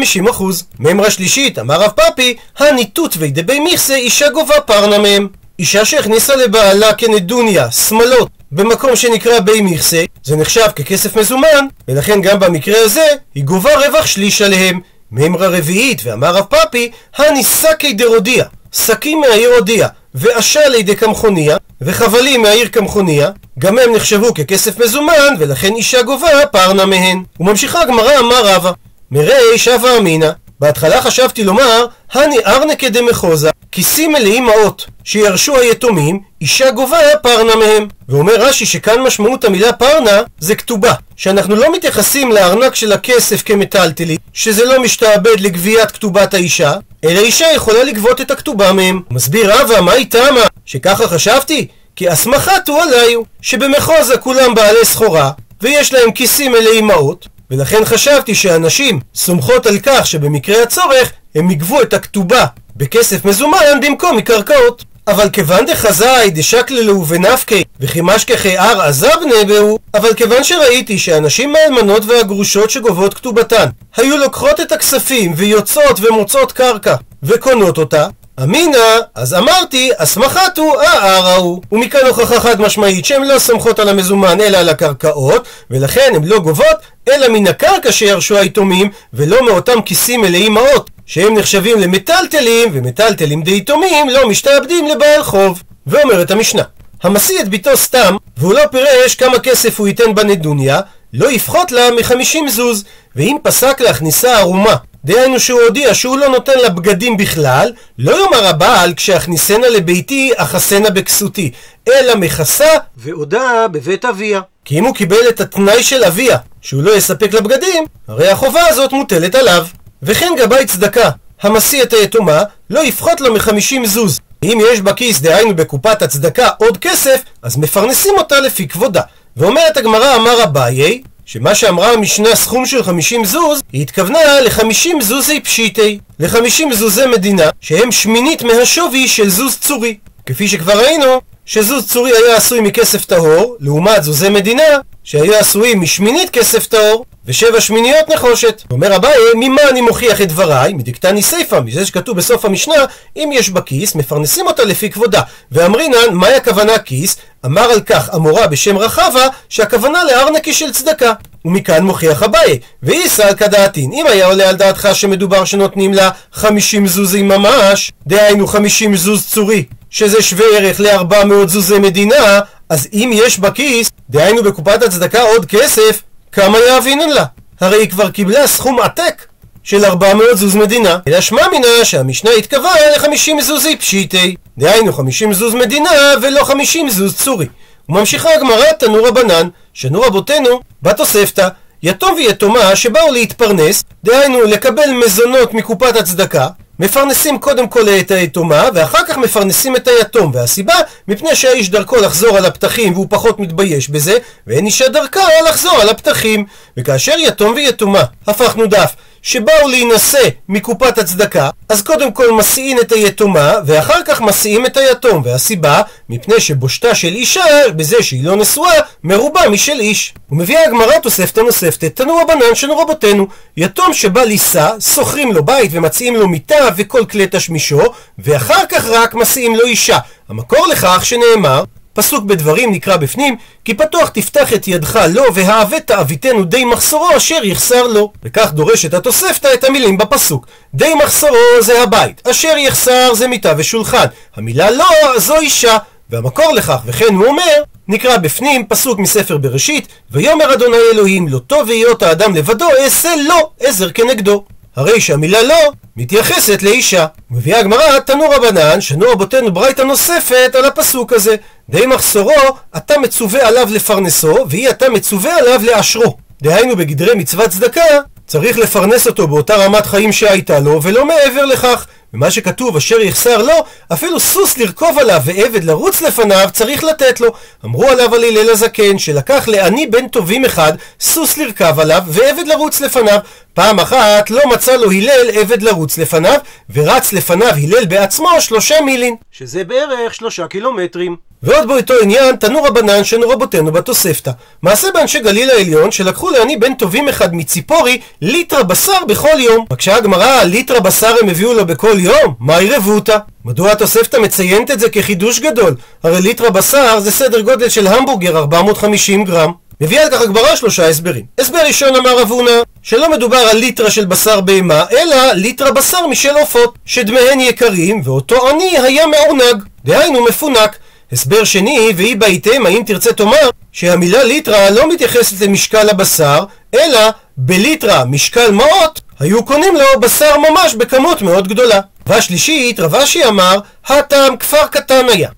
מימרה 0.78 1.10
שלישית, 1.10 1.58
אמר 1.58 1.80
רב 1.80 1.90
פאפי, 1.90 2.36
הניתות 2.58 3.14
וידבי 3.18 3.60
מכסה 3.60 3.94
אישה 3.94 4.30
גובה 4.30 4.60
פרנה 4.60 4.98
מהם. 4.98 5.28
אישה 5.58 5.84
שהכניסה 5.84 6.36
לבעלה 6.36 6.94
כנדוניה, 6.94 7.70
שמלות, 7.70 8.28
במקום 8.52 8.96
שנקרא 8.96 9.40
בי 9.40 9.60
מכסה, 9.60 10.04
זה 10.24 10.36
נחשב 10.36 10.66
ככסף 10.76 11.16
מזומן, 11.16 11.66
ולכן 11.88 12.20
גם 12.20 12.40
במקרה 12.40 12.80
הזה 12.84 13.06
היא 13.34 13.44
גובה 13.44 13.86
רווח 13.86 14.06
שליש 14.06 14.42
עליהם. 14.42 14.80
מימרה 15.12 15.48
רביעית, 15.48 16.00
ואמר 16.04 16.34
רב 16.34 16.44
פאפי, 16.44 16.90
הניסקי 17.16 17.92
דרודיה, 17.92 18.44
שקים 18.72 19.20
מהעיר 19.20 19.50
הודיע, 19.58 19.88
ואשה 20.14 20.68
לידי 20.68 20.96
קמחוניה, 20.96 21.56
וחבלים 21.80 22.42
מהעיר 22.42 22.68
קמחוניה, 22.68 23.30
גם 23.58 23.78
הם 23.78 23.94
נחשבו 23.94 24.34
ככסף 24.34 24.78
מזומן, 24.78 25.34
ולכן 25.38 25.74
אישה 25.74 26.02
גובה 26.02 26.46
פרנה 26.52 26.86
מהן. 26.86 27.22
וממשיכה 27.40 27.82
הגמרא 27.82 28.18
אמר 28.18 28.46
רבא, 28.46 28.72
מרי 29.10 29.58
שווה 29.58 29.98
אמינא, 29.98 30.30
בהתחלה 30.60 31.02
חשבתי 31.02 31.44
לומר, 31.44 31.86
הני 32.12 32.36
ארנקה 32.46 32.88
דמחוזה, 32.88 33.50
כיסים 33.72 34.12
מלאים 34.12 34.44
מעות, 34.44 34.86
שירשו 35.04 35.56
היתומים, 35.56 36.20
אישה 36.40 36.70
גובה 36.70 36.98
פרנה 37.22 37.56
מהם. 37.56 37.88
ואומר 38.08 38.34
רש"י 38.38 38.66
שכאן 38.66 39.00
משמעות 39.00 39.44
המילה 39.44 39.72
פרנה 39.72 40.22
זה 40.38 40.54
כתובה, 40.54 40.92
שאנחנו 41.16 41.56
לא 41.56 41.72
מתייחסים 41.72 42.32
לארנק 42.32 42.74
של 42.74 42.92
הכסף 42.92 43.42
כמטלטלי, 43.42 44.16
שזה 44.32 44.64
לא 44.64 44.82
משתעבד 44.82 45.40
לגביית 45.40 45.90
כתובת 45.90 46.34
האישה, 46.34 46.72
אלא 47.04 47.20
אישה 47.20 47.46
יכולה 47.54 47.84
לגבות 47.84 48.20
את 48.20 48.30
הכתובה 48.30 48.72
מהם. 48.72 49.00
מסביר 49.10 49.54
רבא, 49.54 49.80
מה 49.80 49.92
היא 49.92 50.06
תמה? 50.06 50.46
שככה 50.66 51.08
חשבתי? 51.08 51.66
כי 51.96 52.12
אסמכת 52.12 52.68
הוא 52.68 52.80
עליו, 52.82 53.22
שבמחוזה 53.42 54.18
כולם 54.18 54.54
בעלי 54.54 54.84
סחורה, 54.84 55.30
ויש 55.62 55.92
להם 55.94 56.12
כיסים 56.12 56.52
מלאים 56.52 56.86
מעות, 56.86 57.28
ולכן 57.50 57.84
חשבתי 57.84 58.34
שאנשים 58.34 59.00
סומכות 59.14 59.66
על 59.66 59.78
כך 59.82 60.06
שבמקרה 60.06 60.62
הצורך 60.62 61.12
הם 61.34 61.50
יגבו 61.50 61.82
את 61.82 61.94
הכתובה 61.94 62.44
בכסף 62.76 63.24
מזומן 63.24 63.80
במקום 63.82 64.16
מקרקעות. 64.16 64.84
אבל 65.08 65.30
כיוון 65.30 65.66
דחזאי 65.66 66.30
דשקללו 66.30 67.06
ונפקי 67.06 67.64
וחימשכחי 67.80 68.58
הר 68.58 68.82
עזבנה 68.82 69.44
בהו, 69.48 69.78
אבל 69.94 70.14
כיוון 70.14 70.44
שראיתי 70.44 70.98
שהנשים 70.98 71.52
מהאלמנות 71.52 72.04
והגרושות 72.06 72.70
שגובות 72.70 73.14
כתובתן 73.14 73.66
היו 73.96 74.16
לוקחות 74.16 74.60
את 74.60 74.72
הכספים 74.72 75.32
ויוצאות 75.36 76.00
ומוצאות 76.00 76.52
קרקע 76.52 76.94
וקונות 77.22 77.78
אותה, 77.78 78.06
אמינא, 78.42 78.78
אז 79.14 79.34
אמרתי, 79.34 79.90
הסמכת 79.98 80.58
הוא 80.58 80.80
הערא 80.80 81.36
הוא. 81.36 81.62
ומכאן 81.72 82.06
הוכחה 82.06 82.40
חד 82.40 82.60
משמעית 82.60 83.04
שהן 83.04 83.22
לא 83.24 83.38
סומכות 83.38 83.78
על 83.78 83.88
המזומן 83.88 84.40
אלא 84.40 84.58
על 84.58 84.68
הקרקעות, 84.68 85.44
ולכן 85.70 86.12
הן 86.14 86.24
לא 86.24 86.38
גובות 86.38 86.76
אלא 87.08 87.28
מן 87.28 87.46
הקרקע 87.46 87.92
שירשו 87.92 88.36
היתומים, 88.36 88.90
ולא 89.14 89.46
מאותם 89.46 89.82
כיסים 89.82 90.20
מלאי 90.20 90.48
מעות, 90.48 90.90
שהם 91.06 91.38
נחשבים 91.38 91.80
למטלטלים, 91.80 92.68
ומטלטלים 92.72 93.42
דיתומים 93.42 94.08
לא 94.08 94.28
משתעבדים 94.28 94.88
לבעל 94.88 95.22
חוב. 95.22 95.62
ואומרת 95.86 96.30
המשנה, 96.30 96.62
המשיא 97.02 97.40
את 97.40 97.48
ביתו 97.48 97.76
סתם, 97.76 98.16
והוא 98.36 98.54
לא 98.54 98.66
פירש 98.70 99.14
כמה 99.14 99.38
כסף 99.38 99.78
הוא 99.78 99.88
ייתן 99.88 100.14
בנדוניה, 100.14 100.80
לא 101.12 101.30
יפחות 101.30 101.72
לה 101.72 101.90
מחמישים 101.98 102.48
זוז, 102.48 102.84
ואם 103.16 103.36
פסק 103.42 103.80
להכניסה 103.80 104.38
ערומה, 104.38 104.76
דהיינו 105.04 105.40
שהוא 105.40 105.60
הודיע 105.60 105.94
שהוא 105.94 106.18
לא 106.18 106.28
נותן 106.28 106.58
לה 106.58 106.68
בגדים 106.68 107.16
בכלל, 107.16 107.72
לא 107.98 108.24
יאמר 108.24 108.46
הבעל 108.46 108.94
כשאכניסנה 108.94 109.68
לביתי 109.68 110.30
אחסנה 110.36 110.90
בכסותי, 110.90 111.50
אלא 111.88 112.16
מכסה 112.16 112.70
ועודה 112.96 113.66
בבית 113.72 114.04
אביה. 114.04 114.40
כי 114.64 114.78
אם 114.78 114.84
הוא 114.84 114.94
קיבל 114.94 115.28
את 115.28 115.40
התנאי 115.40 115.82
של 115.82 116.04
אביה, 116.04 116.36
שהוא 116.60 116.82
לא 116.82 116.96
יספק 116.96 117.34
לה 117.34 117.40
בגדים, 117.40 117.84
הרי 118.08 118.28
החובה 118.28 118.66
הזאת 118.68 118.92
מוטלת 118.92 119.34
עליו. 119.34 119.66
וכן 120.02 120.32
גבאי 120.38 120.66
צדקה, 120.66 121.10
המשיא 121.42 121.82
את 121.82 121.92
היתומה, 121.92 122.42
לא 122.70 122.84
יפחות 122.84 123.20
לה 123.20 123.30
מחמישים 123.30 123.86
זוז. 123.86 124.20
אם 124.44 124.58
יש 124.72 124.80
בכיס, 124.80 125.20
דהיינו 125.20 125.56
בקופת 125.56 126.02
הצדקה, 126.02 126.48
עוד 126.58 126.76
כסף, 126.76 127.22
אז 127.42 127.56
מפרנסים 127.56 128.14
אותה 128.18 128.40
לפי 128.40 128.68
כבודה. 128.68 129.00
ואומרת 129.36 129.76
הגמרא, 129.76 130.16
אמר 130.16 130.44
אביי, 130.44 131.02
שמה 131.26 131.54
שאמרה 131.54 131.92
המשנה 131.92 132.36
סכום 132.36 132.66
של 132.66 132.82
50 132.82 133.24
זוז, 133.24 133.62
היא 133.72 133.82
התכוונה 133.82 134.40
ל-50 134.40 135.02
זוזי 135.02 135.40
פשיטי, 135.40 135.98
ל-50 136.18 136.74
זוזי 136.74 137.06
מדינה, 137.06 137.50
שהם 137.60 137.92
שמינית 137.92 138.42
מהשווי 138.42 139.08
של 139.08 139.30
זוז 139.30 139.56
צורי. 139.60 139.96
כפי 140.26 140.48
שכבר 140.48 140.78
ראינו, 140.78 141.20
שזוז 141.46 141.86
צורי 141.86 142.12
היה 142.12 142.36
עשוי 142.36 142.60
מכסף 142.60 143.04
טהור, 143.04 143.56
לעומת 143.60 144.02
זוזי 144.02 144.28
מדינה, 144.28 144.78
שהיו 145.04 145.34
עשויים 145.34 145.80
משמינית 145.80 146.30
כסף 146.30 146.66
טהור, 146.66 147.04
ושבע 147.26 147.60
שמיניות 147.60 148.08
נחושת. 148.08 148.62
אומר 148.70 148.96
אביי, 148.96 149.14
ממה 149.34 149.62
אני 149.70 149.80
מוכיח 149.80 150.20
את 150.20 150.28
דבריי? 150.28 150.72
מדקתני 150.72 151.22
סיפא, 151.22 151.60
מזה 151.64 151.86
שכתוב 151.86 152.16
בסוף 152.16 152.44
המשנה, 152.44 152.74
אם 153.16 153.30
יש 153.32 153.50
בה 153.50 153.60
כיס, 153.60 153.94
מפרנסים 153.94 154.46
אותה 154.46 154.64
לפי 154.64 154.90
כבודה. 154.90 155.20
ואמרינן, 155.52 156.12
מהי 156.12 156.34
הכוונה 156.34 156.78
כיס? 156.78 157.16
אמר 157.46 157.62
על 157.62 157.80
כך 157.80 158.10
אמורה 158.14 158.46
בשם 158.46 158.78
רחבה, 158.78 159.26
שהכוונה 159.48 160.04
לארנקי 160.04 160.52
של 160.52 160.72
צדקה. 160.72 161.12
ומכאן 161.44 161.84
מוכיח 161.84 162.22
אביי, 162.22 162.58
ואיסא 162.82 163.22
על 163.22 163.34
כדעתין, 163.34 163.92
אם 163.92 164.06
היה 164.06 164.26
עולה 164.26 164.48
על 164.48 164.56
דעתך 164.56 164.88
שמדובר 164.92 165.44
שנותנים 165.44 165.94
לה 165.94 166.10
חמישים 166.32 166.86
זוזים 166.86 167.28
ממש, 167.28 167.92
דהיינו 168.06 168.46
חמישים 168.46 168.96
זוז 168.96 169.26
צורי, 169.26 169.64
שזה 169.90 170.22
שווה 170.22 170.46
ערך 170.56 170.80
לארבע 170.80 171.24
מאות 171.24 171.48
זוזי 171.48 171.78
מדינה, 171.78 172.40
אז 172.68 172.88
אם 172.92 173.10
יש 173.14 173.38
בכיס, 173.38 173.90
דהיינו 174.10 174.42
בקופת 174.42 174.82
הצדקה 174.82 175.22
עוד 175.22 175.46
כסף, 175.46 176.02
כמה 176.32 176.58
יאבינן 176.58 177.08
לה? 177.08 177.24
הרי 177.60 177.76
היא 177.76 177.90
כבר 177.90 178.10
קיבלה 178.10 178.46
סכום 178.46 178.80
עתק 178.80 179.26
של 179.62 179.84
400 179.84 180.26
זוז 180.34 180.54
מדינה, 180.54 180.98
אלא 181.08 181.20
שמע 181.20 181.48
מינה 181.50 181.84
שהמשנה 181.84 182.30
התקבעה 182.30 182.74
ל-50 182.96 183.42
זוזי 183.42 183.76
פשיטי, 183.76 184.36
דהיינו 184.58 184.92
50 184.92 185.32
זוז 185.32 185.54
מדינה 185.54 185.90
ולא 186.22 186.44
50 186.44 186.90
זוז 186.90 187.16
צורי. 187.16 187.46
וממשיכה 187.88 188.34
הגמרא 188.34 188.72
תנו 188.78 189.04
רבנן, 189.04 189.48
שנו 189.74 190.00
רבותינו 190.00 190.60
בתוספתא, 190.82 191.48
יתום 191.82 192.14
ויתומה 192.14 192.76
שבאו 192.76 193.12
להתפרנס, 193.12 193.84
דהיינו 194.04 194.42
לקבל 194.42 194.90
מזונות 194.90 195.54
מקופת 195.54 195.96
הצדקה, 195.96 196.48
מפרנסים 196.78 197.38
קודם 197.38 197.68
כל 197.68 197.88
את 197.88 198.10
היתומה, 198.10 198.68
ואחר 198.74 199.04
כך 199.08 199.18
מפרנסים 199.18 199.76
את 199.76 199.88
היתום. 199.88 200.30
והסיבה, 200.34 200.74
מפני 201.08 201.36
שהאיש 201.36 201.70
דרכו 201.70 201.96
לחזור 201.96 202.36
על 202.36 202.46
הפתחים 202.46 202.92
והוא 202.92 203.06
פחות 203.10 203.40
מתבייש 203.40 203.88
בזה, 203.88 204.18
ואין 204.46 204.66
אישה 204.66 204.88
דרכה 204.88 205.20
לחזור 205.48 205.80
על 205.80 205.88
הפתחים. 205.88 206.44
וכאשר 206.76 207.14
יתום 207.18 207.54
ויתומה, 207.54 208.02
הפכנו 208.26 208.66
דף, 208.66 208.94
שבאו 209.22 209.68
להינשא 209.68 210.28
מקופת 210.48 210.98
הצדקה, 210.98 211.50
אז 211.68 211.82
קודם 211.82 212.12
כל 212.12 212.32
מסיעים 212.32 212.78
את 212.80 212.92
היתומה, 212.92 213.54
ואחר 213.66 214.02
כך 214.04 214.20
מסיעים 214.20 214.66
את 214.66 214.76
היתום. 214.76 215.22
והסיבה, 215.24 215.82
מפני 216.08 216.40
שבושתה 216.40 216.94
של 216.94 217.08
אישה, 217.08 217.44
בזה 217.76 218.02
שהיא 218.02 218.24
לא 218.24 218.36
נשואה, 218.36 218.80
מרובה 219.04 219.48
משל 219.50 219.80
איש. 219.80 220.14
ומביאה 220.30 220.64
הגמרא 220.64 220.98
תוספתא 220.98 221.40
נוספת, 221.40 221.84
תנו 221.84 222.16
רבנן 222.16 222.54
שנו 222.54 222.78
רבותינו, 222.78 223.26
יתום 223.56 223.94
שבא 223.94 224.22
לישא, 224.22 224.70
שוכרים 224.94 225.32
לו 225.32 225.44
בית 225.44 225.70
ומציעים 225.74 226.16
לו 226.16 226.28
מיטה 226.28 226.68
וכל 226.76 227.04
כלי 227.04 227.26
תשמישו, 227.30 227.82
ואחר 228.18 228.66
כך 228.68 228.84
רק 228.84 229.14
מסיעים 229.14 229.56
לו 229.56 229.64
אישה. 229.64 229.98
המקור 230.28 230.66
לכך 230.66 231.04
שנאמר, 231.04 231.64
פסוק 231.94 232.24
בדברים 232.24 232.72
נקרא 232.72 232.96
בפנים, 232.96 233.36
כי 233.64 233.74
פתוח 233.74 234.08
תפתח 234.08 234.52
את 234.52 234.68
ידך 234.68 235.00
לו 235.14 235.34
והעבט 235.34 235.86
תעביתנו 235.86 236.44
די 236.44 236.64
מחסורו 236.64 237.16
אשר 237.16 237.44
יחסר 237.44 237.86
לו. 237.86 238.12
וכך 238.22 238.52
דורשת 238.52 238.94
התוספתא 238.94 239.48
את 239.54 239.64
המילים 239.64 239.98
בפסוק. 239.98 240.46
די 240.74 240.94
מחסורו 241.04 241.36
זה 241.60 241.82
הבית, 241.82 242.28
אשר 242.30 242.56
יחסר 242.58 243.14
זה 243.14 243.28
מיטה 243.28 243.52
ושולחן. 243.56 244.06
המילה 244.36 244.70
לא 244.70 244.86
זו 245.16 245.36
אישה. 245.36 245.76
והמקור 246.10 246.52
לכך, 246.52 246.82
וכן 246.86 247.14
הוא 247.14 247.26
אומר, 247.26 247.62
נקרא 247.88 248.16
בפנים 248.16 248.66
פסוק 248.66 248.98
מספר 248.98 249.36
בראשית, 249.36 249.88
ויאמר 250.10 250.54
אדוני 250.54 250.76
אלוהים 250.92 251.28
לא 251.28 251.38
טוב 251.38 251.68
היות 251.68 252.02
האדם 252.02 252.34
לבדו 252.34 252.68
אעשה 252.84 253.14
לו 253.28 253.52
עזר 253.60 253.90
כנגדו. 253.90 254.44
הרי 254.76 255.00
שהמילה 255.00 255.42
לא 255.42 255.72
מתייחסת 255.96 256.62
לאישה. 256.62 257.06
מביאה 257.30 257.58
הגמרא, 257.58 257.98
תנו 257.98 258.30
רבנן, 258.30 258.80
שנו 258.80 259.06
רבותינו 259.10 259.52
ברייתא 259.52 259.82
נוספת 259.82 260.54
על 260.54 260.64
הפסוק 260.64 261.12
הזה. 261.12 261.36
די 261.68 261.86
מחסורו, 261.86 262.56
אתה 262.76 262.98
מצווה 262.98 263.48
עליו 263.48 263.68
לפרנסו, 263.70 264.36
ואי 264.48 264.70
אתה 264.70 264.88
מצווה 264.88 265.36
עליו 265.36 265.60
לאשרו. 265.64 266.16
דהיינו 266.42 266.76
בגדרי 266.76 267.14
מצוות 267.14 267.50
צדקה, 267.50 267.84
צריך 268.26 268.58
לפרנס 268.58 269.06
אותו 269.06 269.28
באותה 269.28 269.56
רמת 269.56 269.86
חיים 269.86 270.12
שהייתה 270.12 270.60
לו, 270.60 270.82
ולא 270.82 271.06
מעבר 271.06 271.44
לכך. 271.44 271.86
ומה 272.14 272.30
שכתוב 272.30 272.76
אשר 272.76 273.00
יחסר 273.00 273.42
לו, 273.42 273.54
אפילו 273.92 274.20
סוס 274.20 274.58
לרכוב 274.58 274.98
עליו 274.98 275.20
ועבד 275.24 275.64
לרוץ 275.64 276.02
לפניו 276.02 276.48
צריך 276.52 276.84
לתת 276.84 277.20
לו. 277.20 277.32
אמרו 277.64 277.88
עליו 277.88 278.14
על 278.14 278.24
הלל 278.24 278.50
הזקן, 278.50 278.98
שלקח 278.98 279.48
לעני 279.48 279.86
בן 279.86 280.08
טובים 280.08 280.44
אחד, 280.44 280.72
סוס 281.00 281.38
לרכב 281.38 281.80
עליו 281.80 282.02
ועבד 282.06 282.46
לרוץ 282.46 282.80
לפניו. 282.80 283.18
פעם 283.54 283.80
אחת 283.80 284.30
לא 284.30 284.40
מצא 284.50 284.76
לו 284.76 284.90
הלל 284.90 285.30
עבד 285.32 285.62
לרוץ 285.62 285.98
לפניו, 285.98 286.38
ורץ 286.74 287.12
לפניו 287.12 287.48
הלל 287.48 287.84
בעצמו 287.84 288.28
שלושה 288.40 288.80
מילין, 288.80 289.16
שזה 289.30 289.64
בערך 289.64 290.14
שלושה 290.14 290.46
קילומטרים. 290.46 291.31
ועוד 291.42 291.68
באותו 291.68 291.94
עניין, 292.02 292.36
תנו 292.36 292.62
רבנן 292.62 293.04
שנו 293.04 293.28
רבותינו 293.28 293.72
בתוספתא. 293.72 294.30
מעשה 294.62 294.88
באנשי 294.94 295.20
גליל 295.20 295.50
העליון, 295.50 295.90
שלקחו 295.90 296.30
לעני 296.30 296.56
בן 296.56 296.74
טובים 296.74 297.08
אחד 297.08 297.34
מציפורי, 297.34 298.00
ליטרה 298.22 298.62
בשר 298.62 299.04
בכל 299.08 299.38
יום. 299.38 299.64
מקשה 299.72 299.96
הגמרא, 299.96 300.42
ליטרה 300.44 300.80
בשר 300.80 301.14
הם 301.22 301.28
הביאו 301.28 301.54
לו 301.54 301.66
בכל 301.66 301.96
יום? 301.98 302.34
מה 302.40 302.62
ירבותא? 302.62 303.18
מדוע 303.44 303.70
התוספתא 303.72 304.16
מציינת 304.16 304.70
את 304.70 304.80
זה 304.80 304.88
כחידוש 304.90 305.40
גדול? 305.40 305.74
הרי 306.02 306.20
ליטרה 306.20 306.50
בשר 306.50 307.00
זה 307.00 307.10
סדר 307.10 307.40
גודל 307.40 307.68
של 307.68 307.86
המבורגר 307.86 308.38
450 308.38 309.24
גרם. 309.24 309.52
מביאה 309.80 310.02
על 310.02 310.10
כך 310.10 310.20
הגברה 310.20 310.56
שלושה 310.56 310.88
הסברים. 310.88 311.24
הסבר 311.40 311.58
ראשון 311.66 311.96
אמר 311.96 312.18
רב 312.18 312.30
הונא, 312.30 312.62
שלא 312.82 313.10
מדובר 313.10 313.36
על 313.36 313.56
ליטרה 313.56 313.90
של 313.90 314.04
בשר 314.04 314.40
בהמה, 314.40 314.84
אלא 314.92 315.32
ליטרה 315.32 315.70
בשר 315.70 316.06
משל 316.06 316.34
עופות, 316.40 316.78
שדמיהן 316.84 317.40
יקרים, 317.40 318.00
ואותו 318.04 318.48
עני 318.48 318.78
היה 318.78 319.06
מעונג, 319.06 319.62
דהיינו 319.84 320.24
מפונק. 320.24 320.76
הסבר 321.12 321.44
שני, 321.44 321.92
והיא 321.96 322.16
בהיתם, 322.16 322.66
האם 322.66 322.82
תרצה 322.86 323.12
תאמר, 323.12 323.50
שהמילה 323.72 324.24
ליטרה 324.24 324.70
לא 324.70 324.88
מתייחסת 324.88 325.40
למשקל 325.40 325.90
הבשר, 325.90 326.44
אלא 326.74 327.00
בליטרה 327.36 328.04
משקל 328.04 328.50
מעות, 328.50 329.00
היו 329.20 329.44
קונים 329.44 329.74
לו 329.76 330.00
בשר 330.00 330.36
ממש 330.38 330.74
בכמות 330.74 331.22
מאוד 331.22 331.48
גדולה. 331.48 331.80
והשלישית, 332.06 332.80
רב 332.80 332.94
אשי 332.94 333.24
אמר, 333.24 333.58
הטעם 333.86 334.36
כפר 334.36 334.66
קטן 334.66 335.06
היה. 335.08 335.28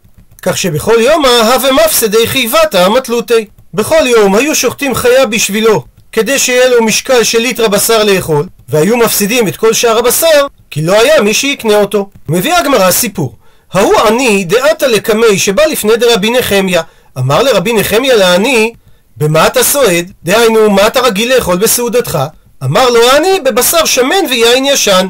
כך 0.42 0.58
שבכל 0.58 0.96
יומא 0.98 1.28
הווה 1.28 1.72
מפסדי 1.72 2.26
חייבתא 2.26 2.88
מתלותי. 2.88 3.46
בכל 3.74 4.06
יום 4.06 4.34
היו 4.34 4.54
שוחטים 4.54 4.94
חיה 4.94 5.26
בשבילו, 5.26 5.84
כדי 6.12 6.38
שיהיה 6.38 6.68
לו 6.68 6.84
משקל 6.84 7.22
של 7.24 7.38
ליטרה 7.38 7.68
בשר 7.68 8.04
לאכול, 8.04 8.46
והיו 8.68 8.96
מפסידים 8.96 9.48
את 9.48 9.56
כל 9.56 9.72
שאר 9.72 9.98
הבשר, 9.98 10.46
כי 10.70 10.82
לא 10.82 11.00
היה 11.00 11.22
מי 11.22 11.34
שיקנה 11.34 11.76
אותו. 11.76 12.10
מביאה 12.28 12.58
הגמרא 12.58 12.90
סיפור. 12.90 13.36
ההוא 13.74 14.00
עני 14.06 14.44
דעתה 14.44 14.86
לקמי 14.86 15.38
שבא 15.38 15.64
לפני 15.64 15.96
דרבי 15.96 16.30
נחמיה. 16.30 16.82
אמר 17.18 17.42
לרבי 17.42 17.72
נחמיה 17.72 18.16
לעני, 18.16 18.72
במה 19.16 19.46
אתה 19.46 19.62
סועד? 19.62 20.12
דהיינו, 20.24 20.70
מה 20.70 20.86
אתה 20.86 21.00
רגיל 21.00 21.34
לאכול 21.34 21.56
בסעודתך? 21.56 22.18
אמר 22.64 22.90
לו 22.90 23.00
העני, 23.10 23.40
בבשר 23.44 23.84
שמן 23.84 24.24
ויין 24.30 24.64
ישן. 24.64 25.06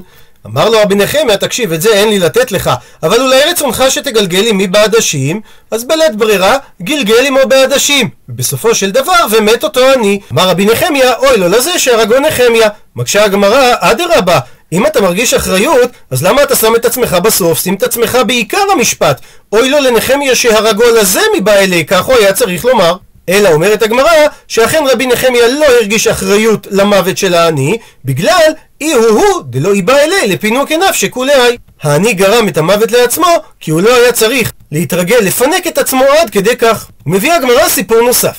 אמר 0.46 0.68
לו 0.68 0.78
רבי 0.82 0.94
נחמיה, 0.94 1.36
תקשיב, 1.36 1.72
את 1.72 1.82
זה 1.82 1.88
אין 1.88 2.08
לי 2.08 2.18
לתת 2.18 2.52
לך, 2.52 2.70
אבל 3.02 3.20
אולי 3.20 3.40
רצונך 3.50 3.84
שתגלגל 3.88 4.46
עמי 4.46 4.66
בעדשים, 4.66 5.40
אז 5.70 5.84
בלית 5.84 6.16
ברירה, 6.16 6.56
גלגל 6.82 7.26
עמו 7.26 7.40
בעדשים. 7.48 8.08
ובסופו 8.28 8.74
של 8.74 8.90
דבר, 8.90 9.26
ומת 9.30 9.64
אותו 9.64 9.80
עני. 9.92 10.20
אמר 10.32 10.48
רבי 10.48 10.64
נחמיה, 10.64 11.14
אוי 11.14 11.36
לו 11.36 11.48
לזה 11.48 11.78
שהרגו 11.78 12.18
נחמיה. 12.18 12.68
מקשה 12.96 13.24
הגמרא, 13.24 13.74
אדרבה, 13.78 14.38
אם 14.72 14.86
אתה 14.86 15.00
מרגיש 15.00 15.34
אחריות, 15.34 15.90
אז 16.10 16.22
למה 16.22 16.42
אתה 16.42 16.56
שם 16.56 16.76
את 16.76 16.84
עצמך 16.84 17.12
בסוף? 17.12 17.58
שים 17.58 17.74
את 17.74 17.82
עצמך 17.82 18.18
בעיקר 18.26 18.62
המשפט. 18.72 19.20
אוי 19.52 19.70
לו 19.70 19.78
לנחמיה 19.78 20.34
שהרגו 20.34 20.84
לזה 21.00 21.20
מבא 21.36 21.52
אלי, 21.52 21.84
כך 21.84 22.04
הוא 22.04 22.14
היה 22.14 22.32
צריך 22.32 22.64
לומר. 22.64 22.96
אלא 23.28 23.48
אומרת 23.48 23.82
הגמרא, 23.82 24.10
שאכן 24.48 24.84
רבי 24.92 25.06
נחמיה 25.06 25.48
לא 25.48 25.64
הרגיש 25.64 26.06
אחריות 26.06 26.66
למוות 26.70 27.18
של 27.18 27.34
העני, 27.34 27.78
בגלל 28.04 28.52
אי 28.80 28.92
הוא 28.92 29.06
הוא 29.06 29.42
דלא 29.46 29.72
איבא 29.72 29.96
אלי 29.98 30.26
לפינוק 30.26 30.70
עיניו 30.70 30.94
שכולי. 30.94 31.56
העני 31.82 32.14
גרם 32.14 32.48
את 32.48 32.58
המוות 32.58 32.92
לעצמו, 32.92 33.26
כי 33.60 33.70
הוא 33.70 33.80
לא 33.80 33.94
היה 33.94 34.12
צריך 34.12 34.52
להתרגל 34.72 35.18
לפנק 35.18 35.66
את 35.66 35.78
עצמו 35.78 36.04
עד 36.04 36.30
כדי 36.30 36.56
כך. 36.56 36.86
מביאה 37.06 37.36
הגמרא 37.36 37.68
סיפור 37.68 38.00
נוסף. 38.00 38.36